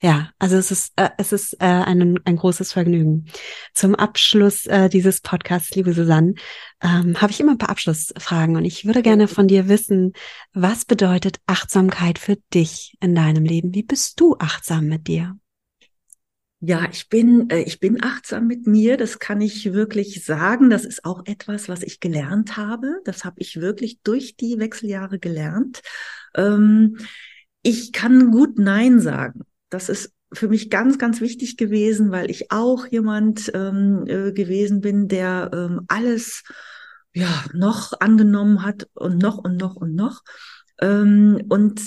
[0.01, 3.25] ja, also es ist, äh, es ist äh, ein, ein großes Vergnügen.
[3.73, 6.35] Zum Abschluss äh, dieses Podcasts, liebe Susanne,
[6.83, 10.13] ähm, habe ich immer ein paar Abschlussfragen und ich würde gerne von dir wissen,
[10.53, 13.73] was bedeutet Achtsamkeit für dich in deinem Leben?
[13.73, 15.35] Wie bist du achtsam mit dir?
[16.59, 18.97] Ja, ich bin, äh, ich bin achtsam mit mir.
[18.97, 20.69] Das kann ich wirklich sagen.
[20.69, 22.99] Das ist auch etwas, was ich gelernt habe.
[23.05, 25.81] Das habe ich wirklich durch die Wechseljahre gelernt.
[26.35, 26.97] Ähm,
[27.61, 29.41] ich kann gut Nein sagen.
[29.69, 34.81] Das ist für mich ganz, ganz wichtig gewesen, weil ich auch jemand ähm, äh, gewesen
[34.81, 36.43] bin, der ähm, alles
[37.13, 40.23] ja noch angenommen hat und noch und noch und noch.
[40.79, 41.81] Ähm, und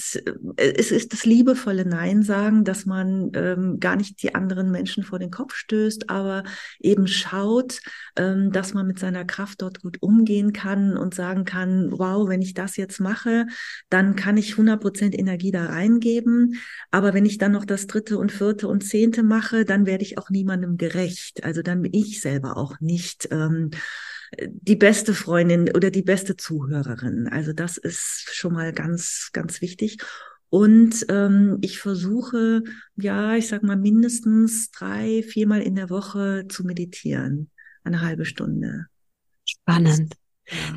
[0.56, 5.04] äh, es ist das liebevolle Nein sagen, dass man ähm, gar nicht die anderen Menschen
[5.04, 6.42] vor den Kopf stößt, aber
[6.80, 7.80] eben schaut,
[8.16, 12.42] ähm, dass man mit seiner Kraft dort gut umgehen kann und sagen kann, wow, wenn
[12.42, 13.46] ich das jetzt mache,
[13.90, 16.56] dann kann ich 100 Prozent Energie da reingeben.
[16.90, 20.18] Aber wenn ich dann noch das dritte und vierte und zehnte mache, dann werde ich
[20.18, 21.44] auch niemandem gerecht.
[21.44, 23.70] Also dann bin ich selber auch nicht ähm,
[24.38, 27.28] die beste Freundin oder die beste Zuhörerin.
[27.28, 29.98] Also das ist schon mal ganz, ganz wichtig.
[30.48, 32.62] Und ähm, ich versuche,
[32.96, 37.50] ja, ich sag mal, mindestens drei, viermal in der Woche zu meditieren.
[37.84, 38.86] Eine halbe Stunde.
[39.44, 40.14] Spannend.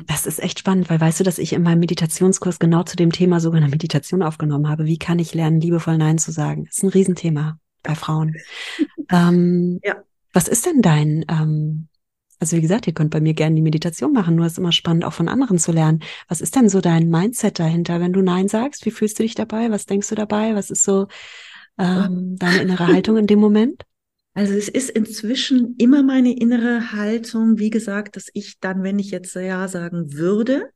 [0.06, 3.10] Das ist echt spannend, weil weißt du, dass ich in meinem Meditationskurs genau zu dem
[3.10, 4.84] Thema sogar eine Meditation aufgenommen habe.
[4.84, 6.66] Wie kann ich lernen, liebevoll Nein zu sagen?
[6.66, 8.36] Das ist ein Riesenthema bei Frauen.
[9.10, 9.96] ähm, ja.
[10.32, 11.88] Was ist denn dein ähm,
[12.40, 15.04] also wie gesagt, ihr könnt bei mir gerne die Meditation machen, nur ist immer spannend,
[15.04, 16.00] auch von anderen zu lernen.
[16.28, 18.84] Was ist denn so dein Mindset dahinter, wenn du Nein sagst?
[18.86, 19.70] Wie fühlst du dich dabei?
[19.70, 20.54] Was denkst du dabei?
[20.54, 21.06] Was ist so
[21.78, 23.82] ähm, deine innere Haltung in dem Moment?
[24.36, 29.12] Also es ist inzwischen immer meine innere Haltung, wie gesagt, dass ich dann, wenn ich
[29.12, 30.70] jetzt Ja sagen würde,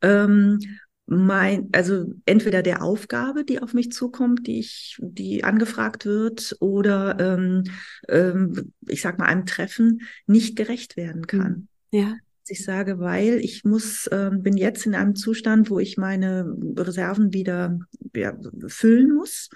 [0.00, 0.58] ähm,
[1.06, 7.18] mein, also entweder der Aufgabe, die auf mich zukommt, die ich, die angefragt wird, oder
[7.18, 7.64] ähm,
[8.08, 11.68] ähm, ich sag mal einem Treffen nicht gerecht werden kann.
[11.92, 12.00] Hm.
[12.00, 12.16] Ja.
[12.48, 17.32] Ich sage, weil ich muss, ähm, bin jetzt in einem Zustand, wo ich meine Reserven
[17.32, 17.78] wieder
[18.14, 18.36] ja,
[18.66, 19.48] füllen muss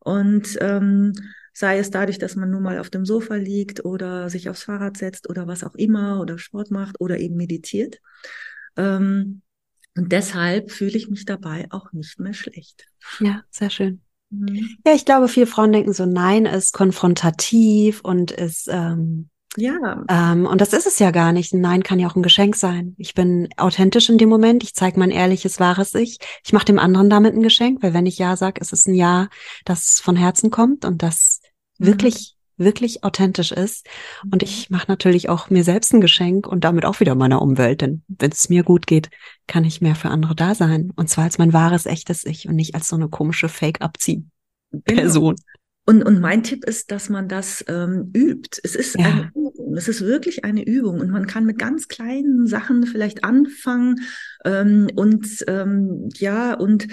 [0.00, 1.14] und ähm,
[1.52, 4.96] sei es dadurch, dass man nun mal auf dem Sofa liegt oder sich aufs Fahrrad
[4.96, 8.00] setzt oder was auch immer oder Sport macht oder eben meditiert.
[8.76, 9.42] Ähm,
[9.98, 12.86] und deshalb fühle ich mich dabei auch nicht mehr schlecht.
[13.18, 14.00] Ja, sehr schön.
[14.30, 14.76] Mhm.
[14.86, 20.04] Ja, ich glaube, viele Frauen denken so, nein, ist konfrontativ und ist ähm, ja.
[20.08, 21.52] Ähm, und das ist es ja gar nicht.
[21.52, 22.94] Nein kann ja auch ein Geschenk sein.
[22.96, 24.62] Ich bin authentisch in dem Moment.
[24.62, 26.18] Ich zeige mein ehrliches, wahres Ich.
[26.44, 28.94] Ich mache dem anderen damit ein Geschenk, weil wenn ich Ja sage, ist es ein
[28.94, 29.28] Ja,
[29.64, 31.40] das von Herzen kommt und das
[31.78, 31.86] mhm.
[31.86, 33.86] wirklich wirklich authentisch ist.
[34.30, 34.76] Und ich mhm.
[34.76, 37.80] mache natürlich auch mir selbst ein Geschenk und damit auch wieder meiner Umwelt.
[37.80, 39.10] Denn wenn es mir gut geht,
[39.46, 40.92] kann ich mehr für andere da sein.
[40.96, 45.36] Und zwar als mein wahres, echtes Ich und nicht als so eine komische Fake-Abzieh-Person.
[45.88, 48.60] Und, und mein Tipp ist, dass man das ähm, übt.
[48.62, 49.06] Es ist ja.
[49.06, 49.74] eine Übung.
[49.74, 51.00] Es ist wirklich eine Übung.
[51.00, 54.02] Und man kann mit ganz kleinen Sachen vielleicht anfangen.
[54.44, 56.88] Ähm, und ähm, ja, und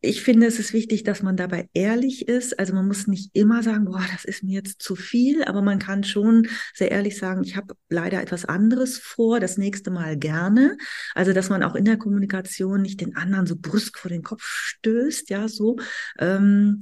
[0.00, 2.58] ich finde, es ist wichtig, dass man dabei ehrlich ist.
[2.58, 5.78] Also man muss nicht immer sagen, boah, das ist mir jetzt zu viel, aber man
[5.78, 10.76] kann schon sehr ehrlich sagen, ich habe leider etwas anderes vor, das nächste Mal gerne.
[11.14, 14.42] Also dass man auch in der Kommunikation nicht den anderen so brüsk vor den Kopf
[14.42, 15.76] stößt, ja, so.
[16.18, 16.80] Ähm,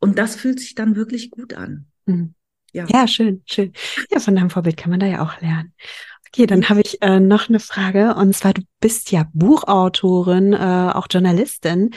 [0.00, 1.86] und das fühlt sich dann wirklich gut an.
[2.06, 2.34] Mhm.
[2.72, 2.86] Ja.
[2.88, 3.72] ja, schön, schön.
[4.10, 5.74] Ja, von deinem Vorbild kann man da ja auch lernen.
[6.32, 8.14] Okay, dann habe ich äh, noch eine Frage.
[8.14, 11.90] Und zwar, du bist ja Buchautorin, äh, auch Journalistin.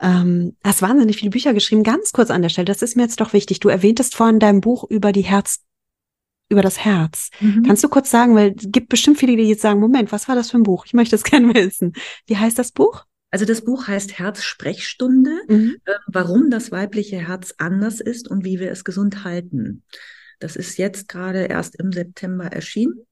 [0.00, 1.82] Ähm, hast wahnsinnig viele Bücher geschrieben.
[1.82, 3.58] Ganz kurz an der Stelle, das ist mir jetzt doch wichtig.
[3.58, 5.64] Du erwähntest vorhin dein Buch über die Herz,
[6.48, 7.30] über das Herz.
[7.40, 7.64] Mhm.
[7.66, 10.36] Kannst du kurz sagen, weil es gibt bestimmt viele, die jetzt sagen, Moment, was war
[10.36, 10.86] das für ein Buch?
[10.86, 11.94] Ich möchte es gerne wissen.
[12.26, 13.06] Wie heißt das Buch?
[13.30, 15.76] Also das Buch heißt Herzsprechstunde, mhm.
[15.84, 19.84] äh, warum das weibliche Herz anders ist und wie wir es gesund halten.
[20.40, 23.06] Das ist jetzt gerade erst im September erschienen.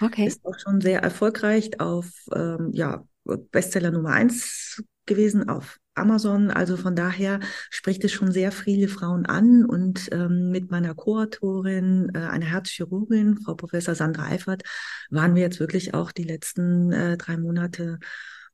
[0.00, 0.26] Okay.
[0.26, 6.50] Ist auch schon sehr erfolgreich auf ähm, ja, Bestseller Nummer eins gewesen auf Amazon.
[6.50, 9.64] Also von daher spricht es schon sehr viele Frauen an.
[9.64, 14.62] Und ähm, mit meiner Co-Autorin, äh, einer Herzchirurgin, Frau Professor Sandra Eifert,
[15.10, 17.98] waren wir jetzt wirklich auch die letzten äh, drei Monate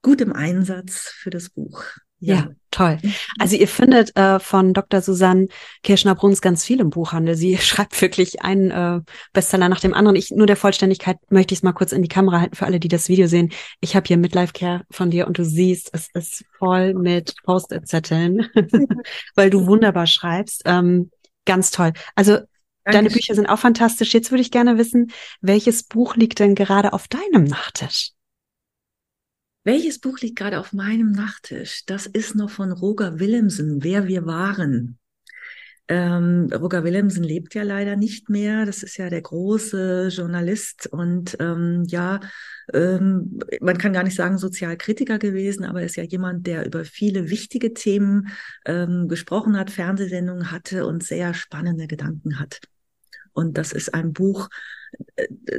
[0.03, 1.83] gut im Einsatz für das Buch.
[2.21, 2.99] Ja, ja toll.
[3.03, 3.15] Mhm.
[3.39, 5.01] Also ihr findet äh, von Dr.
[5.01, 5.49] Susanne
[5.83, 7.35] Kirschner-Bruns ganz viel im Buchhandel.
[7.35, 9.01] Sie schreibt wirklich einen äh,
[9.33, 10.17] Bestseller nach dem anderen.
[10.17, 12.79] Ich nur der Vollständigkeit möchte ich es mal kurz in die Kamera halten für alle,
[12.79, 13.51] die das Video sehen.
[13.81, 18.49] Ich habe hier Midlife Care von dir und du siehst, es ist voll mit Post-it-Zetteln,
[19.35, 20.63] weil du wunderbar schreibst.
[20.67, 21.11] Ähm,
[21.47, 21.93] ganz toll.
[22.15, 22.93] Also Dankeschön.
[22.93, 24.13] deine Bücher sind auch fantastisch.
[24.13, 28.13] Jetzt würde ich gerne wissen, welches Buch liegt denn gerade auf deinem Nachttisch?
[29.63, 31.85] Welches Buch liegt gerade auf meinem Nachttisch?
[31.85, 34.99] Das ist noch von Roger Willemsen, Wer wir waren.
[35.87, 38.65] Ähm, Roger Willemsen lebt ja leider nicht mehr.
[38.65, 42.21] Das ist ja der große Journalist und ähm, ja,
[42.73, 47.29] ähm, man kann gar nicht sagen Sozialkritiker gewesen, aber ist ja jemand, der über viele
[47.29, 48.29] wichtige Themen
[48.65, 52.61] ähm, gesprochen hat, Fernsehsendungen hatte und sehr spannende Gedanken hat.
[53.33, 54.49] Und das ist ein Buch,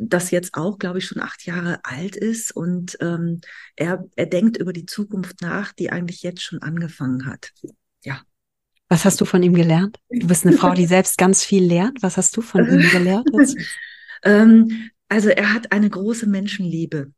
[0.02, 2.56] das jetzt auch, glaube ich, schon acht Jahre alt ist.
[2.56, 3.42] Und ähm,
[3.76, 7.52] er, er denkt über die Zukunft nach, die eigentlich jetzt schon angefangen hat.
[8.04, 8.22] Ja.
[8.90, 10.00] Was hast du von ihm gelernt?
[10.10, 12.04] Du bist eine Frau, die selbst ganz viel lernt.
[12.04, 13.30] Was hast du von ihm gelernt?
[14.24, 17.12] ähm, also er hat eine große Menschenliebe.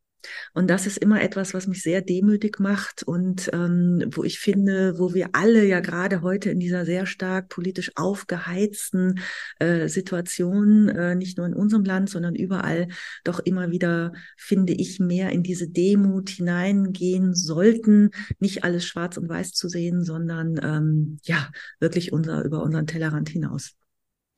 [0.54, 4.98] Und das ist immer etwas, was mich sehr demütig macht und ähm, wo ich finde,
[4.98, 9.20] wo wir alle ja gerade heute in dieser sehr stark politisch aufgeheizten
[9.60, 12.88] äh, Situation, äh, nicht nur in unserem Land, sondern überall
[13.24, 19.30] doch immer wieder, finde ich, mehr in diese Demut hineingehen sollten, nicht alles schwarz und
[19.30, 21.50] weiß zu sehen, sondern ähm, ja,
[21.80, 23.76] wirklich unser, über unseren Tellerrand hinaus.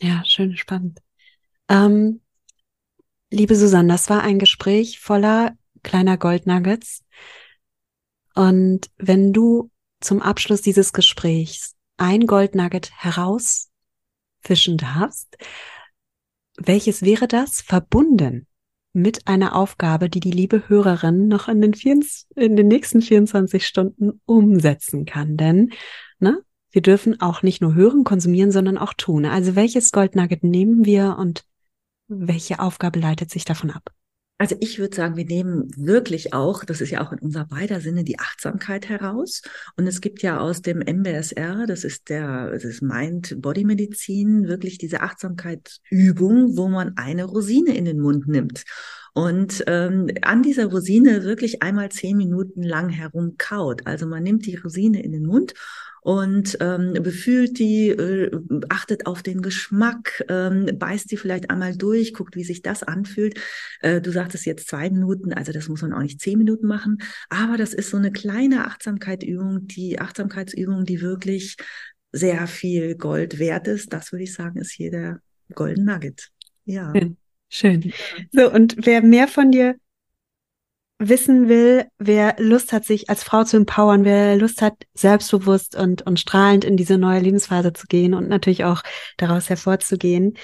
[0.02, 1.00] Ja, schön, spannend.
[1.70, 2.22] Ähm,
[3.32, 5.56] liebe Susanne, das war ein Gespräch voller
[5.86, 7.06] kleiner Goldnuggets.
[8.36, 9.72] Und wenn du
[10.02, 15.38] zum Abschluss dieses Gesprächs ein Goldnugget herausfischen darfst,
[16.58, 18.48] welches wäre das verbunden
[18.92, 22.00] mit einer Aufgabe, die die liebe Hörerin noch in den, vier,
[22.36, 25.38] in den nächsten 24 Stunden umsetzen kann?
[25.38, 25.72] Denn
[26.20, 29.26] ne, wir dürfen auch nicht nur hören, konsumieren, sondern auch tun.
[29.26, 31.46] Also welches Goldnugget nehmen wir und
[32.08, 33.92] welche Aufgabe leitet sich davon ab?
[34.38, 37.80] Also ich würde sagen, wir nehmen wirklich auch, das ist ja auch in unser beider
[37.80, 39.42] Sinne, die Achtsamkeit heraus.
[39.78, 45.02] Und es gibt ja aus dem MBSR, das ist der, das ist Mind-Body-Medizin, wirklich diese
[45.02, 48.66] Achtsamkeitsübung, wo man eine Rosine in den Mund nimmt
[49.16, 53.88] und ähm, an dieser Rosine wirklich einmal zehn Minuten lang herumkaut.
[53.88, 55.54] Also man nimmt die Rosine in den Mund
[56.06, 58.30] und ähm, befühlt die, äh,
[58.70, 63.40] achtet auf den Geschmack, ähm, beißt die vielleicht einmal durch, guckt, wie sich das anfühlt.
[63.82, 67.00] Äh, du sagtest jetzt zwei Minuten, also das muss man auch nicht zehn Minuten machen,
[67.30, 71.58] aber das ist so eine kleine Achtsamkeitsübung, die Achtsamkeitsübung, die wirklich
[72.12, 73.92] sehr viel Gold wert ist.
[73.92, 75.22] Das würde ich sagen, ist hier der
[75.56, 76.30] Golden Nugget.
[76.66, 76.94] Ja.
[76.94, 77.18] Schön.
[77.50, 77.92] Schön.
[78.32, 79.76] So, und wer mehr von dir
[80.98, 86.04] wissen will, wer Lust hat, sich als Frau zu empowern, wer Lust hat, selbstbewusst und,
[86.04, 88.82] und strahlend in diese neue Lebensphase zu gehen und natürlich auch
[89.18, 90.38] daraus hervorzugehen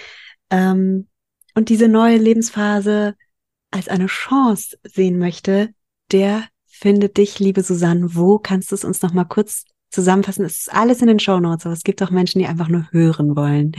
[0.49, 1.07] ähm,
[1.55, 3.15] und diese neue Lebensphase
[3.71, 5.69] als eine Chance sehen möchte,
[6.11, 8.15] der findet dich, liebe Susanne.
[8.15, 10.45] Wo kannst du es uns noch mal kurz zusammenfassen?
[10.45, 12.87] Es ist alles in den Show Notes, aber es gibt auch Menschen, die einfach nur
[12.91, 13.73] hören wollen.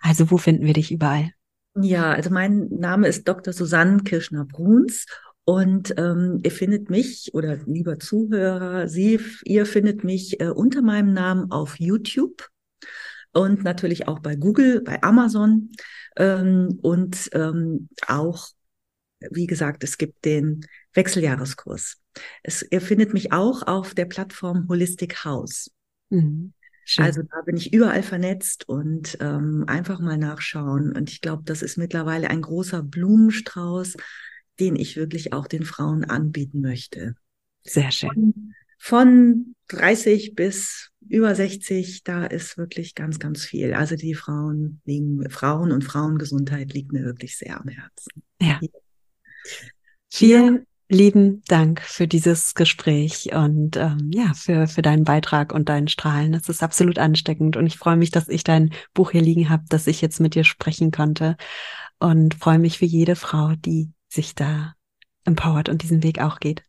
[0.00, 1.30] Also wo finden wir dich überall?
[1.74, 3.52] Ja, also mein Name ist Dr.
[3.52, 5.06] Susanne Kirschner-Bruns
[5.44, 11.12] und ähm, ihr findet mich oder lieber Zuhörer, Sie, ihr findet mich äh, unter meinem
[11.12, 12.48] Namen auf YouTube
[13.32, 15.70] und natürlich auch bei Google, bei Amazon
[16.16, 18.48] ähm, und ähm, auch,
[19.30, 21.98] wie gesagt, es gibt den Wechseljahreskurs.
[22.42, 25.70] Es, ihr findet mich auch auf der Plattform Holistic House.
[26.10, 26.52] Mhm.
[26.98, 30.94] Also da bin ich überall vernetzt und ähm, einfach mal nachschauen.
[30.94, 33.96] Und ich glaube, das ist mittlerweile ein großer Blumenstrauß
[34.60, 37.14] den ich wirklich auch den Frauen anbieten möchte.
[37.62, 38.10] Sehr schön.
[38.10, 43.74] Von, von 30 bis über 60, da ist wirklich ganz, ganz viel.
[43.74, 48.22] Also die Frauen liegen, Frauen und Frauengesundheit liegt mir wirklich sehr am Herzen.
[48.40, 48.60] Ja.
[50.10, 55.88] Vielen lieben Dank für dieses Gespräch und ähm, ja, für, für deinen Beitrag und deinen
[55.88, 56.32] Strahlen.
[56.32, 59.64] Das ist absolut ansteckend und ich freue mich, dass ich dein Buch hier liegen habe,
[59.68, 61.36] dass ich jetzt mit dir sprechen konnte
[61.98, 64.74] und freue mich für jede Frau, die sich da
[65.24, 66.62] empowert und diesen Weg auch geht.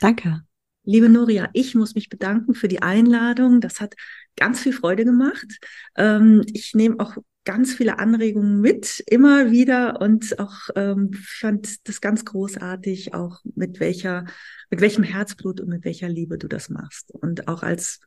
[0.00, 0.42] Danke.
[0.84, 3.60] Liebe Nuria, ich muss mich bedanken für die Einladung.
[3.60, 3.94] Das hat
[4.36, 5.58] ganz viel Freude gemacht.
[5.96, 12.00] Ähm, ich nehme auch ganz viele Anregungen mit, immer wieder und auch ähm, fand das
[12.00, 14.26] ganz großartig, auch mit welcher,
[14.70, 17.10] mit welchem Herzblut und mit welcher Liebe du das machst.
[17.10, 18.00] Und auch als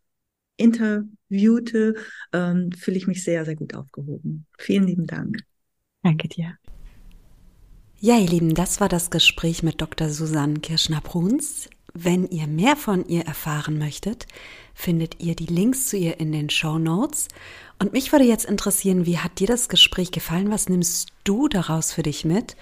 [0.58, 1.96] interviewte,
[2.34, 4.46] ähm, fühle ich mich sehr, sehr gut aufgehoben.
[4.58, 5.40] Vielen lieben Dank.
[6.04, 6.58] Danke dir.
[8.04, 10.10] Ja, ihr Lieben, das war das Gespräch mit Dr.
[10.10, 11.70] Susanne Kirschner-Bruns.
[11.94, 14.26] Wenn ihr mehr von ihr erfahren möchtet,
[14.74, 17.28] findet ihr die Links zu ihr in den Show Notes.
[17.78, 20.50] Und mich würde jetzt interessieren, wie hat dir das Gespräch gefallen?
[20.50, 22.56] Was nimmst du daraus für dich mit?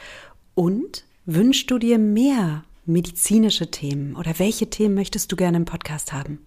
[0.55, 6.11] Und wünschst du dir mehr medizinische Themen oder welche Themen möchtest du gerne im Podcast
[6.11, 6.45] haben?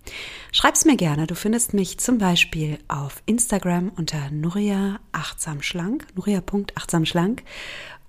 [0.50, 1.26] Schreib's mir gerne.
[1.26, 7.42] Du findest mich zum Beispiel auf Instagram unter Nuria achtsam schlank, nuria.achtsamschlank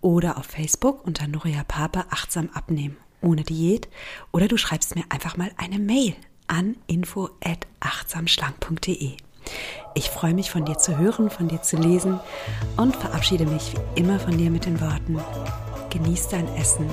[0.04, 3.88] oder auf Facebook unter Nuria Pape achtsam abnehmen ohne Diät
[4.32, 6.14] oder du schreibst mir einfach mal eine Mail
[6.48, 9.14] an info@achtsamschlank.de.
[9.96, 12.20] Ich freue mich von dir zu hören, von dir zu lesen
[12.78, 15.20] und verabschiede mich wie immer von dir mit den Worten:
[15.90, 16.90] Genieß dein Essen,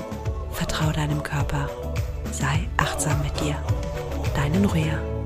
[0.52, 1.70] vertrau deinem Körper,
[2.32, 3.56] sei achtsam mit dir.
[4.34, 5.20] Deine Nuria.